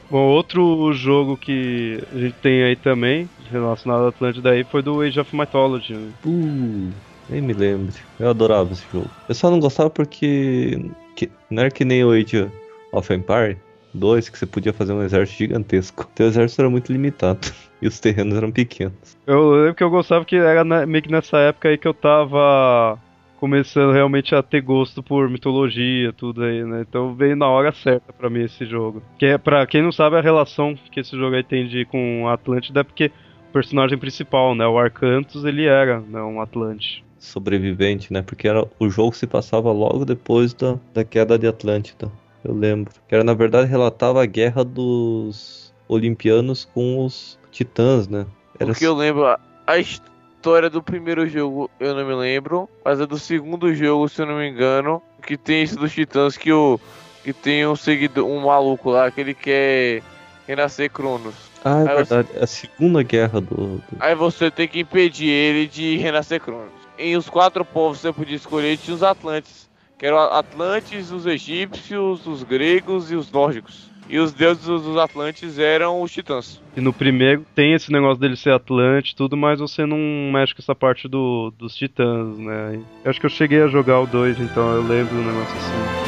[0.10, 5.02] Bom, outro jogo que a gente tem aí também, relacionado a Atlântida aí, foi do
[5.02, 5.94] Age of Mythology.
[5.94, 6.12] né?
[6.26, 6.92] Uh,
[7.28, 7.92] nem me lembro.
[8.20, 9.10] Eu adorava esse jogo.
[9.28, 10.80] Eu só não gostava porque
[11.16, 12.48] que- não era que nem o Age
[12.92, 13.58] of Empire
[13.96, 16.10] 2, que você podia fazer um exército gigantesco.
[16.14, 17.40] Teu exército era muito limitado
[17.82, 19.18] e os terrenos eram pequenos.
[19.26, 21.94] Eu lembro que eu gostava que era na- meio que nessa época aí que eu
[21.94, 23.00] tava
[23.40, 26.86] começando realmente a ter gosto por mitologia, tudo aí, né?
[26.88, 29.02] Então veio na hora certa pra mim esse jogo.
[29.20, 32.28] Que é, pra quem não sabe a relação que esse jogo aí tem de, com
[32.30, 33.12] Atlântida é porque
[33.50, 37.04] o personagem principal, né, o Arcantus, ele era né, um Atlante.
[37.20, 38.22] Sobrevivente, né?
[38.22, 42.10] Porque era, o jogo se passava logo depois da, da queda de Atlântida.
[42.46, 42.94] Eu lembro.
[43.08, 48.26] Que era, na verdade, relatava a guerra dos olimpianos com os titãs, né?
[48.60, 49.26] Era porque eu lembro.
[49.26, 49.40] a-
[49.80, 54.28] história do primeiro jogo eu não me lembro, mas a do segundo jogo, se eu
[54.28, 56.80] não me engano, que tem isso dos titãs que o.
[57.24, 60.04] Que tem um seguidor, um maluco lá que ele quer
[60.48, 61.34] renascer Cronos.
[61.64, 62.30] Ah, é Aí você- verdade.
[62.40, 66.70] A segunda guerra do- do, Aí você tem que impedir ele de renascer Cronos.
[67.00, 69.65] Em os quatro povos você podia escolher tinha os Atlantes.
[70.06, 73.90] Que eram Atlantes, os egípcios, os gregos e os nórdicos.
[74.08, 76.62] E os deuses dos Atlantes eram os titãs.
[76.78, 79.98] E no primeiro tem esse negócio dele ser Atlante tudo, mas você não
[80.32, 82.80] mexe com essa parte do, dos titãs, né?
[83.04, 86.05] Eu acho que eu cheguei a jogar o 2, então eu lembro um negócio assim.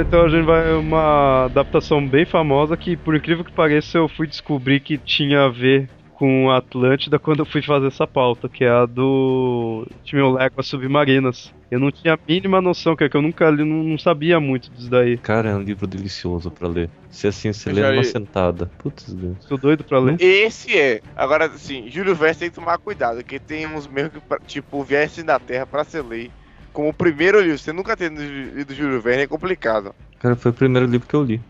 [0.00, 4.26] Então a gente vai uma adaptação bem famosa que, por incrível que pareça, eu fui
[4.26, 5.88] descobrir que tinha a ver
[6.18, 11.54] com Atlântida quando eu fui fazer essa pauta, que é a do time Léguas Submarinas.
[11.70, 14.40] Eu não tinha a mínima noção, que, é que eu nunca li, não, não sabia
[14.40, 15.16] muito disso daí.
[15.18, 16.90] Cara, é um livro delicioso pra ler.
[17.08, 18.04] Se assim, você lê numa li.
[18.04, 18.70] sentada.
[18.78, 19.44] Putz, Deus.
[19.46, 20.16] Tô doido pra ler.
[20.20, 21.00] Esse é.
[21.14, 25.24] Agora, assim, Júlio Verne tem que tomar cuidado, porque tem uns mesmo que, tipo, Viagem
[25.24, 26.32] da Terra pra ser lei.
[26.78, 29.92] Como o primeiro livro, você nunca tendo lido Júlio Verne é complicado.
[30.20, 31.40] Cara, foi o primeiro livro que eu li.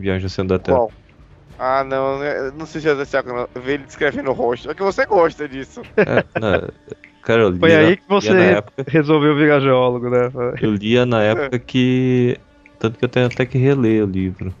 [0.00, 0.78] Viagem ao Centro da Terra.
[0.78, 0.92] Qual?
[1.58, 2.18] Ah, não,
[2.56, 4.70] não sei se é essa ver ele descrevendo o rosto.
[4.70, 5.82] É que você gosta disso.
[5.98, 6.68] É, não,
[7.22, 10.30] cara, eu li Foi na- aí que você época, resolveu virar geólogo, né?
[10.62, 12.38] Eu lia na época que.
[12.78, 14.54] Tanto que eu tenho até que reler o livro.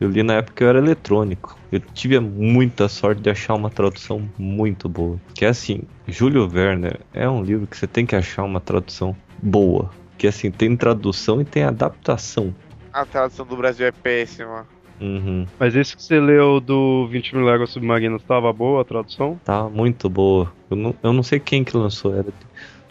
[0.00, 1.56] Eu li na época que eu era eletrônico.
[1.70, 5.20] Eu tive muita sorte de achar uma tradução muito boa.
[5.36, 9.14] Que é assim, Júlio Werner é um livro que você tem que achar uma tradução
[9.42, 9.90] boa.
[10.16, 12.54] Que assim, tem tradução e tem adaptação.
[12.92, 14.66] A tradução do Brasil é péssima.
[15.00, 15.46] Uhum.
[15.58, 19.38] Mas esse que você leu do 20 mil léguas submarinas, tava boa a tradução?
[19.44, 20.52] Tá muito boa.
[20.68, 22.14] Eu não, eu não sei quem que lançou.
[22.14, 22.32] Era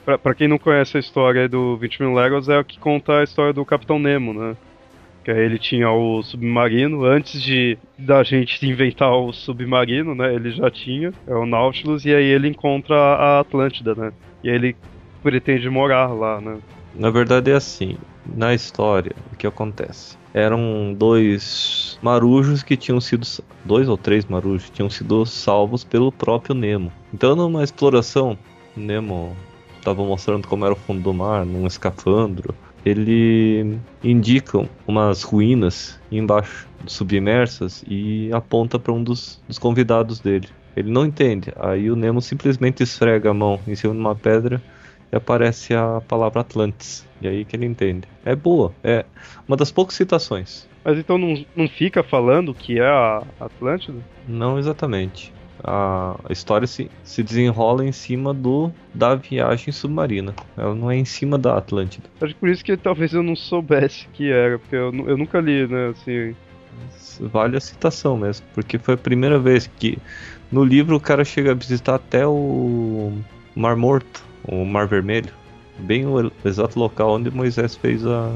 [0.07, 2.79] Pra, pra quem não conhece a história aí do 20 mil léguas, é o que
[2.79, 4.55] conta a história do Capitão Nemo, né?
[5.21, 10.33] Que aí ele tinha o submarino, antes de da gente inventar o submarino, né?
[10.33, 14.13] Ele já tinha, é o Nautilus, e aí ele encontra a Atlântida, né?
[14.41, 14.77] E aí ele
[15.21, 16.57] pretende morar lá, né?
[16.95, 17.97] Na verdade é assim,
[18.35, 20.17] na história, o que acontece?
[20.33, 23.25] Eram dois marujos que tinham sido
[23.63, 26.91] dois ou três marujos tinham sido salvos pelo próprio Nemo.
[27.13, 28.37] Então numa exploração,
[28.75, 29.35] Nemo
[29.77, 32.53] estava mostrando como era o fundo do mar, num escafandro.
[32.85, 40.47] Ele indica umas ruínas embaixo, submersas, e aponta para um dos, dos convidados dele.
[40.75, 41.51] Ele não entende.
[41.59, 44.61] Aí o Nemo simplesmente esfrega a mão em cima de uma pedra
[45.11, 47.07] e aparece a palavra Atlantis.
[47.21, 48.07] E aí que ele entende.
[48.23, 49.05] É boa, é
[49.47, 50.67] uma das poucas citações.
[50.83, 53.99] Mas então não, não fica falando que é a Atlântida?
[54.27, 55.33] Não exatamente.
[55.63, 60.33] A história se, se desenrola em cima do da viagem submarina.
[60.55, 62.07] Ela não é em cima da Atlântida.
[62.21, 65.39] Acho que por isso que talvez eu não soubesse que era, porque eu, eu nunca
[65.39, 66.35] li, né, assim...
[67.19, 69.97] Vale a citação mesmo, porque foi a primeira vez que
[70.51, 73.11] no livro o cara chega a visitar até o
[73.55, 75.33] Mar Morto, o Mar Vermelho,
[75.79, 78.31] bem o exato local onde Moisés fez a,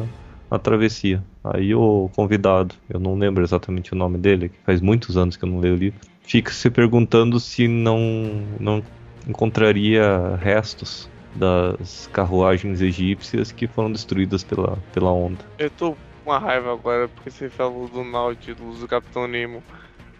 [0.49, 1.23] a travessia.
[1.43, 5.43] Aí o convidado, eu não lembro exatamente o nome dele, que faz muitos anos que
[5.43, 8.83] eu não leio o livro, fica se perguntando se não, não
[9.27, 15.39] encontraria restos das carruagens egípcias que foram destruídas pela, pela onda.
[15.57, 19.63] Eu tô com uma raiva agora porque você falou do Nautilus, do Capitão Nemo.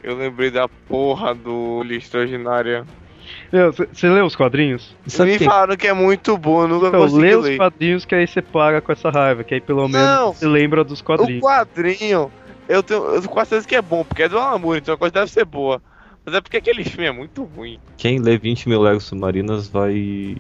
[0.02, 2.86] Eu lembrei da porra do Ilha Extraordinária.
[3.52, 4.96] Você leu os quadrinhos?
[5.08, 7.58] Sabe Me quem- falaram que é muito bom, eu nunca Então, consegui lê os ler.
[7.58, 11.02] quadrinhos que aí você para com essa raiva, que aí pelo menos você lembra dos
[11.02, 11.42] O quadrinhos.
[11.42, 12.32] quadrinho,
[12.70, 14.94] eu tenho eu tenho quase certeza que é bom, porque é do Alan Moore, então
[14.94, 15.82] a coisa deve ser boa.
[16.26, 17.78] Mas é porque aquele filme é muito ruim.
[17.98, 20.38] Quem lê 20 mil Legos Submarinas vai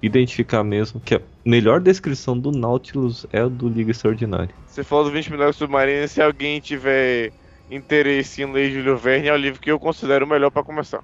[0.00, 4.50] identificar mesmo que a melhor descrição do Nautilus é a do Liga Extraordinária.
[4.66, 7.32] Você falou do 20 milhões submarinos, se alguém tiver
[7.70, 11.02] interesse em ler Júlio Verne, é o livro que eu considero o melhor pra começar.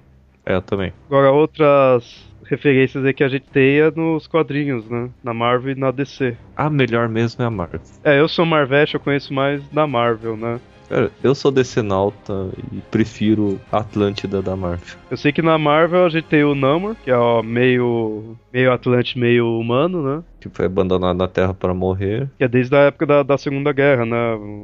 [0.49, 0.91] É, também.
[1.07, 5.11] Agora, outras referências aí que a gente tem é nos quadrinhos, né?
[5.23, 6.35] Na Marvel e na DC.
[6.57, 7.79] A melhor mesmo é a Marvel.
[8.03, 10.59] É, eu sou Marvete, eu conheço mais da Marvel, né?
[10.89, 14.97] Cara, eu sou decenalta e prefiro Atlântida da Marvel.
[15.11, 18.73] Eu sei que na Marvel a gente tem o Namor, que é ó, meio, meio
[18.73, 20.23] Atlante, meio humano, né?
[20.39, 22.27] Que foi abandonado na Terra para morrer.
[22.37, 24.17] Que é desde a época da, da Segunda Guerra, né?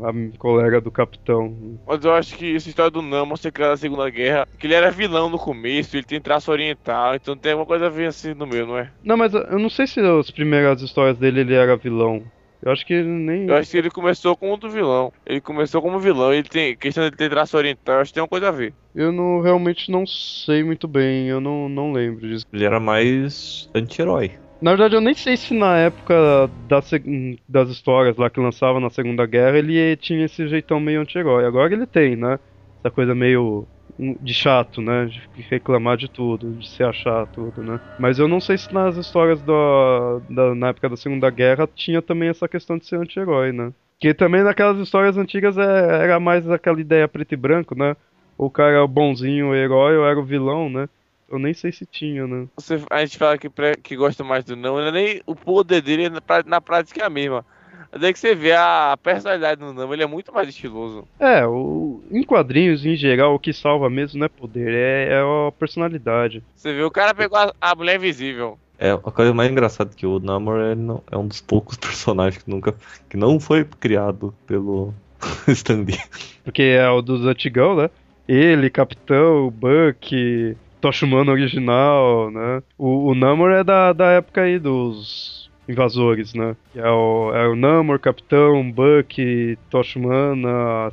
[0.04, 1.56] A colega do Capitão.
[1.86, 4.74] Mas eu acho que essa história do Namor ser criado na Segunda Guerra, que ele
[4.74, 8.34] era vilão no começo, ele tem traço oriental, então tem alguma coisa a ver assim
[8.34, 8.90] no meio, não é?
[9.04, 12.24] Não, mas eu não sei se as primeiras histórias dele ele era vilão.
[12.66, 13.48] Eu acho que ele nem.
[13.48, 15.14] Eu acho que ele começou como do vilão.
[15.24, 18.24] Ele começou como vilão, ele tem questão de ter traço oriental, eu acho que tem
[18.24, 18.74] uma coisa a ver.
[18.96, 22.46] Eu não realmente não sei muito bem, eu não, não lembro disso.
[22.52, 24.32] Ele era mais anti-herói.
[24.62, 26.16] Na verdade, eu nem sei se na época
[26.68, 31.02] da seg- das histórias lá que lançava na Segunda Guerra ele tinha esse jeitão meio
[31.02, 31.46] anti-herói.
[31.46, 32.40] Agora ele tem, né?
[32.84, 33.68] Essa coisa meio
[33.98, 35.06] de chato, né?
[35.06, 37.80] De reclamar de tudo, de se achar tudo, né?
[37.98, 39.54] Mas eu não sei se nas histórias da,
[40.30, 43.74] da- na época da Segunda Guerra tinha também essa questão de ser anti-herói, né?
[44.00, 45.62] Que também naquelas histórias antigas é-
[46.04, 47.96] era mais aquela ideia preto e branco, né?
[48.38, 50.90] O cara é o bonzinho, o herói, ou era o vilão, né?
[51.30, 52.48] Eu nem sei se tinha, né?
[52.58, 53.50] Você, a gente fala que,
[53.84, 57.02] que gosta mais do não, não é nem o poder dele na, pra- na prática
[57.02, 57.46] é a mesma.
[57.92, 61.08] Mas é que você vê a personalidade do não, ele é muito mais estiloso.
[61.20, 65.20] É, o, em quadrinhos, em geral, o que salva mesmo não é poder, é, é
[65.48, 66.44] a personalidade.
[66.56, 68.58] Você vê, o cara pegou a, a mulher invisível.
[68.78, 71.78] É, a coisa mais engraçada é que o Namor é, não- é um dos poucos
[71.80, 72.76] personagens que nunca
[73.10, 74.94] que não foi criado pelo
[75.48, 75.98] Stan Lee.
[76.44, 77.90] Porque é o dos antigão, né?
[78.28, 82.62] Ele, Capitão, Buck, Tocha Humana original, né?
[82.78, 86.56] O, o Namor é da, da época aí dos invasores, né?
[86.76, 90.00] É o, é o Namor, Capitão, Buck, Tocha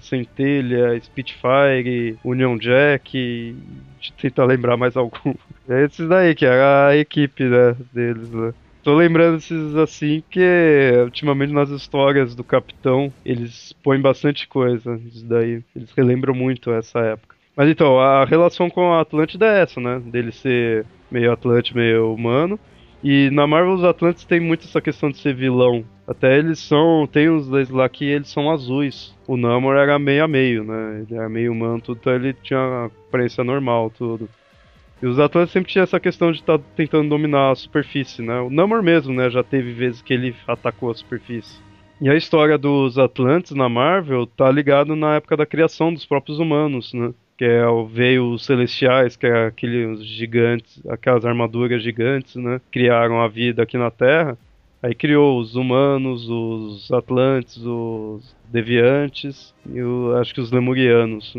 [0.00, 3.54] Centelha, Spitfire, Union Jack.
[3.56, 5.34] Eu tentar lembrar mais algum.
[5.68, 8.52] É esses daí, que era a equipe né, deles, né?
[8.82, 10.40] Tô lembrando esses assim que
[11.04, 15.62] ultimamente nas histórias do Capitão eles põem bastante coisa isso daí.
[15.74, 17.36] Eles relembram muito essa época.
[17.56, 20.00] Mas então, a relação com a Atlântida é essa, né?
[20.04, 22.58] Dele ser meio Atlante, meio humano.
[23.02, 25.84] E na Marvel os Atlantes tem muito essa questão de ser vilão.
[26.06, 27.08] Até eles são.
[27.10, 29.14] Tem uns deles lá que eles são azuis.
[29.26, 31.04] O Namor era meio a meio, né?
[31.04, 34.28] Ele era meio humano, então ele tinha aparência normal, tudo.
[35.02, 38.38] E os Atlantes sempre tinham essa questão de estar tá tentando dominar a superfície, né?
[38.40, 39.28] O Namor mesmo, né?
[39.30, 41.60] Já teve vezes que ele atacou a superfície.
[42.00, 46.38] E a história dos Atlantes na Marvel tá ligado na época da criação dos próprios
[46.38, 47.12] humanos, né?
[47.42, 52.60] Que é veio os celestiais, que é aqueles gigantes, aquelas armaduras gigantes, né?
[52.70, 54.38] Criaram a vida aqui na Terra.
[54.80, 61.34] Aí criou os humanos, os Atlantes, os Deviantes e o, acho que os Lemurianos.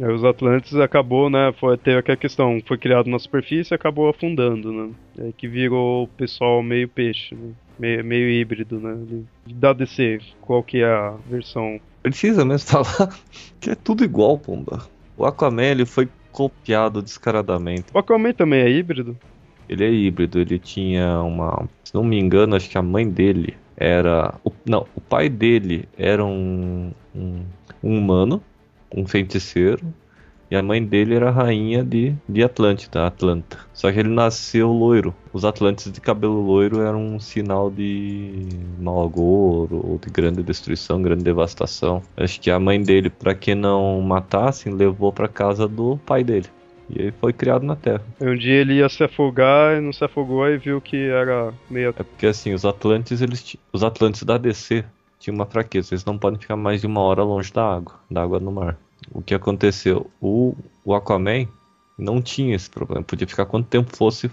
[0.00, 1.52] Aí os Atlantes acabou, né?
[1.60, 4.90] Foi, teve aquela questão, foi criado na superfície e acabou afundando, né?
[5.18, 7.52] Aí que virou o pessoal meio peixe, né?
[7.78, 9.22] meio, meio híbrido, né?
[9.52, 11.78] Da DC, qual que é a versão?
[12.02, 13.14] Precisa mesmo falar
[13.60, 14.95] que é tudo igual, pomba.
[15.16, 17.86] O Aquaman ele foi copiado descaradamente.
[17.94, 19.16] O Aquaman também é híbrido?
[19.68, 21.68] Ele é híbrido, ele tinha uma.
[21.82, 24.34] Se não me engano, acho que a mãe dele era.
[24.44, 27.42] O, não, o pai dele era um, um,
[27.82, 28.42] um humano,
[28.94, 29.82] um feiticeiro,
[30.50, 33.58] e a mãe dele era rainha de, de Atlântida, Atlanta.
[33.72, 35.14] Só que ele nasceu loiro.
[35.32, 41.02] Os Atlantes de cabelo loiro eram um sinal de mau agouro, ou de grande destruição,
[41.02, 42.02] grande devastação.
[42.16, 46.46] Acho que a mãe dele, para que não matassem, levou para casa do pai dele.
[46.88, 48.02] E ele foi criado na Terra.
[48.20, 51.88] Um dia ele ia se afogar e não se afogou e viu que era meio.
[51.88, 54.84] É porque assim, os Atlantes, eles os Atlantes da DC
[55.18, 58.22] tinham uma fraqueza, eles não podem ficar mais de uma hora longe da água, da
[58.22, 58.78] água no mar.
[59.10, 60.10] O que aconteceu?
[60.20, 60.54] O,
[60.84, 61.46] o Aquaman
[61.98, 64.30] não tinha esse problema, podia ficar quanto tempo fosse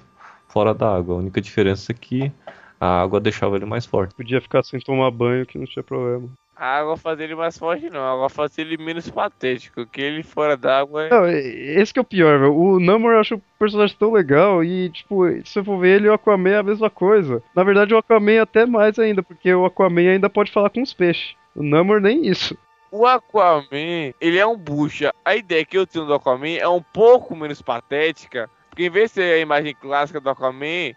[0.47, 1.15] fora da água.
[1.15, 2.31] A única diferença é que
[2.79, 4.13] a água deixava ele mais forte.
[4.13, 6.29] Podia ficar sem tomar banho que não tinha problema.
[6.55, 8.01] A água faz ele mais forte, não.
[8.01, 9.85] A água faz ele menos patético.
[9.87, 11.05] Que ele fora d'água.
[11.05, 11.09] É...
[11.09, 12.55] Não, esse que é o pior, velho.
[12.55, 14.63] O Namor eu acho o personagem tão legal.
[14.63, 17.41] E, tipo, se você for ver ele, o Aquaman é a mesma coisa.
[17.55, 20.81] Na verdade, o Aquaman é até mais ainda, porque o Aquaman ainda pode falar com
[20.81, 21.35] os peixes.
[21.55, 22.57] O Namor nem isso.
[22.95, 25.11] O Aquaman, ele é um bucha.
[25.25, 28.47] A ideia que eu tenho do Aquaman é um pouco menos patética.
[28.69, 30.93] Porque em vez de ser a imagem clássica do Aquaman,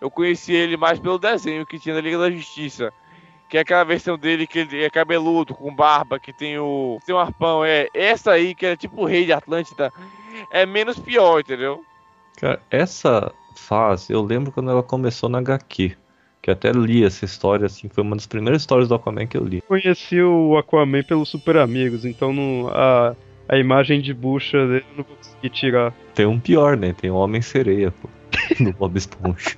[0.00, 2.92] eu conheci ele mais pelo desenho que tinha na Liga da Justiça
[3.48, 7.00] que é aquela versão dele que ele é cabeludo, com barba, que tem o.
[7.04, 7.64] tem um arpão.
[7.64, 9.92] É essa aí, que é tipo o rei de Atlântida,
[10.52, 11.84] é menos pior, entendeu?
[12.36, 15.96] Cara, essa fase eu lembro quando ela começou na HQ.
[16.42, 19.44] Que até li essa história, assim, foi uma das primeiras histórias do Aquaman que eu
[19.44, 19.62] li.
[19.68, 23.14] Conheci o Aquaman pelos Super Amigos, então não, a,
[23.48, 25.92] a imagem de bucha dele eu não consegui tirar.
[26.14, 26.94] Tem um pior, né?
[26.98, 28.08] Tem o Homem-Sereia, pô.
[28.60, 29.56] no Bob Esponja.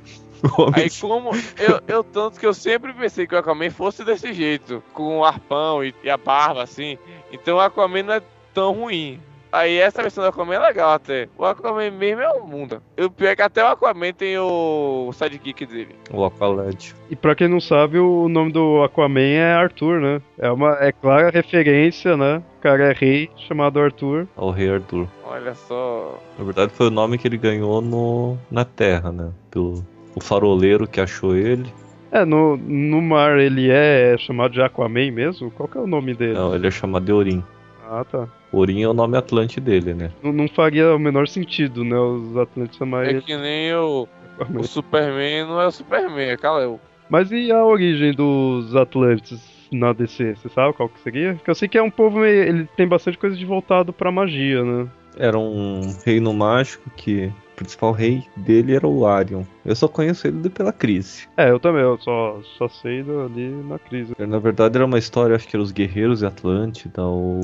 [0.75, 4.83] Aí como eu, eu tanto que eu sempre pensei que o Aquaman fosse desse jeito,
[4.93, 6.99] com o arpão e, e a barba assim.
[7.31, 8.23] Então o Aquaman não é
[8.53, 9.21] tão ruim.
[9.53, 11.29] Aí essa versão do Aquaman é legal até.
[11.37, 12.83] O Aquaman mesmo é um mundo.
[12.99, 15.95] O pior é que até o Aquaman tem o sidekick dele.
[16.11, 16.95] O Aqualad.
[17.11, 20.23] E pra quem não sabe, o nome do Aquaman é Arthur, né?
[20.39, 22.43] É uma é clara referência, né?
[22.59, 24.27] O cara é rei, chamado Arthur.
[24.37, 25.07] O rei Arthur.
[25.27, 26.19] Olha só.
[26.39, 29.31] Na verdade foi o nome que ele ganhou no, na Terra, né?
[29.51, 29.85] Pelo,
[30.15, 31.71] o faroleiro que achou ele.
[32.11, 35.51] É, no, no mar ele é chamado de Aquaman mesmo?
[35.51, 36.35] Qual que é o nome dele?
[36.35, 37.45] Não, ele é chamado de Orim.
[37.87, 38.27] Ah, tá.
[38.53, 40.11] Orim é o nome atlante dele, né?
[40.23, 41.99] Não, não faria o menor sentido, né?
[41.99, 44.07] Os Atlantes chamar É que nem o,
[44.55, 46.79] o Superman não é o Superman, é Kal-El.
[47.09, 49.41] Mas e a origem dos Atlantes
[49.73, 50.37] na DC?
[50.37, 51.35] Você sabe qual que seria?
[51.35, 52.43] Porque eu sei que é um povo meio...
[52.43, 54.89] Ele tem bastante coisa de voltado pra magia, né?
[55.17, 57.33] Era um reino mágico que
[57.63, 59.43] principal rei dele era o Arion.
[59.65, 61.29] Eu só conheço ele pela crise.
[61.37, 64.13] É, eu também, eu só, só sei ali na crise.
[64.19, 67.41] Na verdade era uma história, acho que eram os guerreiros de Atlântida, ou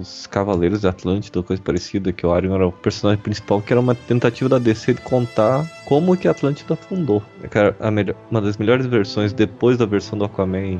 [0.00, 3.72] os cavaleiros de Atlântida, ou coisa parecida, que o Arion era o personagem principal, que
[3.72, 7.22] era uma tentativa da DC de contar como que a Atlântida fundou.
[7.50, 10.78] Cara, melhor, uma das melhores versões, depois da versão do Aquaman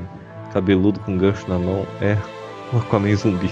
[0.52, 2.16] cabeludo com gancho na mão, é
[2.72, 3.50] o Aquaman zumbi.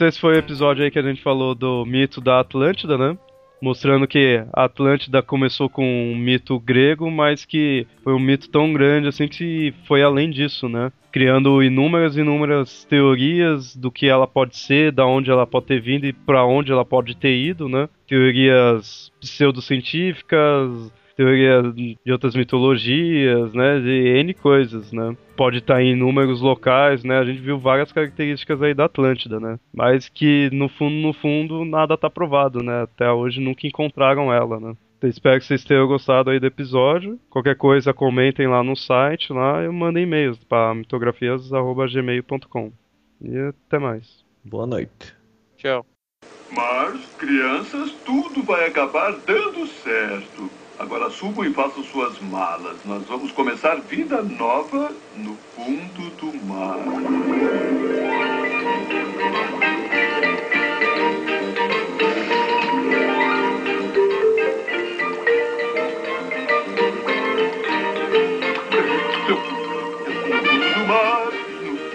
[0.00, 3.18] Então esse foi o episódio aí que a gente falou do mito da Atlântida, né?
[3.60, 8.72] Mostrando que a Atlântida começou com um mito grego, mas que foi um mito tão
[8.72, 10.90] grande assim que foi além disso, né?
[11.12, 16.06] Criando inúmeras inúmeras teorias do que ela pode ser, da onde ela pode ter vindo
[16.06, 17.86] e para onde ela pode ter ido, né?
[18.08, 20.90] Teorias pseudocientíficas,
[21.20, 25.14] teoria de outras mitologias, né, de N coisas, né.
[25.36, 29.58] Pode estar em inúmeros locais, né, a gente viu várias características aí da Atlântida, né,
[29.70, 34.58] mas que no fundo, no fundo, nada está provado, né, até hoje nunca encontraram ela,
[34.58, 34.74] né.
[34.96, 37.18] Então, espero que vocês tenham gostado aí do episódio.
[37.30, 42.70] Qualquer coisa, comentem lá no site lá e mandem e-mails para mitografias.gmail.com.
[43.22, 44.22] E até mais.
[44.44, 45.14] Boa noite.
[45.56, 45.86] Tchau.
[46.52, 50.59] Mas, crianças, tudo vai acabar dando certo.
[50.80, 52.78] Agora subam e façam suas malas.
[52.86, 56.78] Nós vamos começar vida nova no fundo do mar.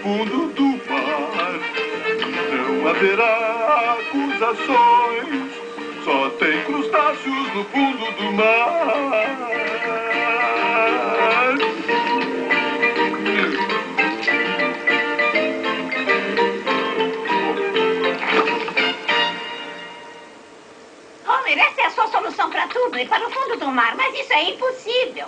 [0.04, 1.60] Fundo do mar,
[2.52, 5.45] não haverá acusações.
[6.06, 9.16] Só tem crustáceos no fundo do mar.
[21.28, 24.14] Homer, essa é a sua solução para tudo, ir para o fundo do mar, mas
[24.14, 25.26] isso é impossível.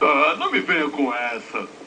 [0.00, 1.79] Ah, não me venha com essa.